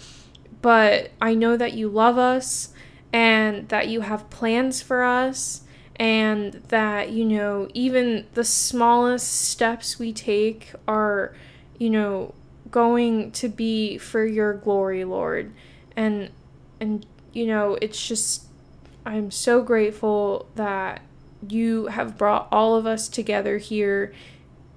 But 0.62 1.10
I 1.20 1.34
know 1.34 1.56
that 1.56 1.74
you 1.74 1.88
love 1.88 2.18
us 2.18 2.72
and 3.12 3.68
that 3.68 3.88
you 3.88 4.02
have 4.02 4.30
plans 4.30 4.82
for 4.82 5.02
us 5.02 5.62
and 5.96 6.52
that, 6.68 7.10
you 7.10 7.24
know, 7.24 7.68
even 7.74 8.26
the 8.34 8.44
smallest 8.44 9.30
steps 9.32 9.98
we 9.98 10.12
take 10.12 10.72
are 10.86 11.34
you 11.78 11.90
know, 11.90 12.34
going 12.70 13.30
to 13.32 13.48
be 13.48 13.98
for 13.98 14.24
your 14.24 14.54
glory, 14.54 15.04
Lord. 15.04 15.52
And 15.96 16.30
and 16.80 17.06
you 17.32 17.46
know, 17.46 17.78
it's 17.80 18.06
just 18.06 18.44
I'm 19.04 19.30
so 19.30 19.62
grateful 19.62 20.48
that 20.54 21.02
you 21.48 21.86
have 21.86 22.16
brought 22.16 22.48
all 22.50 22.76
of 22.76 22.86
us 22.86 23.08
together 23.08 23.58
here 23.58 24.12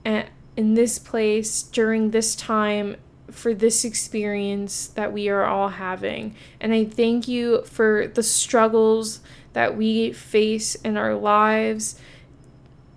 and 0.06 0.28
in 0.56 0.74
this 0.74 1.00
place 1.00 1.64
during 1.64 2.12
this 2.12 2.36
time 2.36 2.98
for 3.32 3.54
this 3.54 3.86
experience 3.86 4.88
that 4.88 5.13
we 5.13 5.30
are 5.30 5.46
all 5.46 5.70
having. 5.70 6.36
And 6.60 6.74
I 6.74 6.86
thank 6.86 7.28
you 7.28 7.63
for 7.63 8.08
the 8.08 8.24
struggles 8.24 9.22
that 9.54 9.76
we 9.76 10.12
face 10.12 10.76
in 10.76 10.98
our 10.98 11.15
lives 11.15 12.00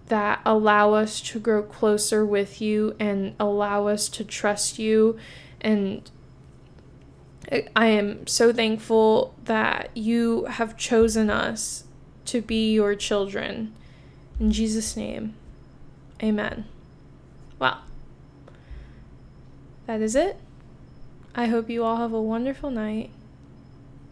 that 0.06 0.40
allow 0.44 0.92
us 0.92 1.20
to 1.20 1.40
grow 1.40 1.62
closer 1.62 2.26
with 2.26 2.60
you 2.60 2.94
and 2.98 3.34
allow 3.40 3.86
us 3.86 4.08
to 4.10 4.24
trust 4.24 4.78
you. 4.78 5.16
And 5.60 6.10
I 7.74 7.86
am 7.86 8.26
so 8.26 8.52
thankful 8.52 9.34
that 9.44 9.90
you 9.96 10.44
have 10.44 10.76
chosen 10.76 11.30
us 11.30 11.84
to 12.26 12.40
be 12.42 12.72
your 12.72 12.94
children. 12.94 13.74
In 14.38 14.52
Jesus' 14.52 14.96
name, 14.96 15.34
amen. 16.22 16.66
Well, 17.58 17.80
that 19.92 20.00
is 20.00 20.16
it. 20.16 20.40
I 21.34 21.46
hope 21.48 21.68
you 21.68 21.84
all 21.84 21.98
have 21.98 22.14
a 22.14 22.22
wonderful 22.22 22.70
night. 22.70 23.10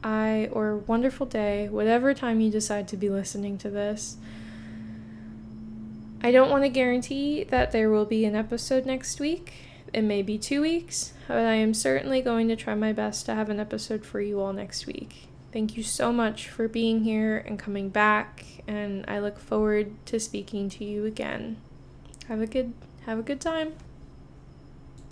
I 0.04 0.50
or 0.52 0.76
wonderful 0.76 1.24
day, 1.24 1.70
whatever 1.70 2.12
time 2.12 2.42
you 2.42 2.50
decide 2.50 2.86
to 2.88 2.98
be 2.98 3.08
listening 3.08 3.56
to 3.58 3.70
this. 3.70 4.18
I 6.22 6.32
don't 6.32 6.50
want 6.50 6.64
to 6.64 6.68
guarantee 6.68 7.44
that 7.44 7.72
there 7.72 7.88
will 7.88 8.04
be 8.04 8.26
an 8.26 8.36
episode 8.36 8.84
next 8.84 9.20
week. 9.20 9.54
It 9.94 10.02
may 10.02 10.20
be 10.20 10.36
two 10.36 10.60
weeks, 10.60 11.14
but 11.26 11.46
I 11.46 11.54
am 11.54 11.72
certainly 11.72 12.20
going 12.20 12.48
to 12.48 12.56
try 12.56 12.74
my 12.74 12.92
best 12.92 13.24
to 13.26 13.34
have 13.34 13.48
an 13.48 13.58
episode 13.58 14.04
for 14.04 14.20
you 14.20 14.38
all 14.38 14.52
next 14.52 14.86
week. 14.86 15.28
Thank 15.50 15.78
you 15.78 15.82
so 15.82 16.12
much 16.12 16.50
for 16.50 16.68
being 16.68 17.04
here 17.04 17.38
and 17.38 17.58
coming 17.58 17.88
back, 17.88 18.44
and 18.68 19.02
I 19.08 19.18
look 19.18 19.38
forward 19.38 19.92
to 20.06 20.20
speaking 20.20 20.68
to 20.68 20.84
you 20.84 21.06
again. 21.06 21.56
have 22.28 22.42
a 22.42 22.46
good 22.46 22.74
have 23.06 23.18
a 23.18 23.22
good 23.22 23.40
time. 23.40 23.72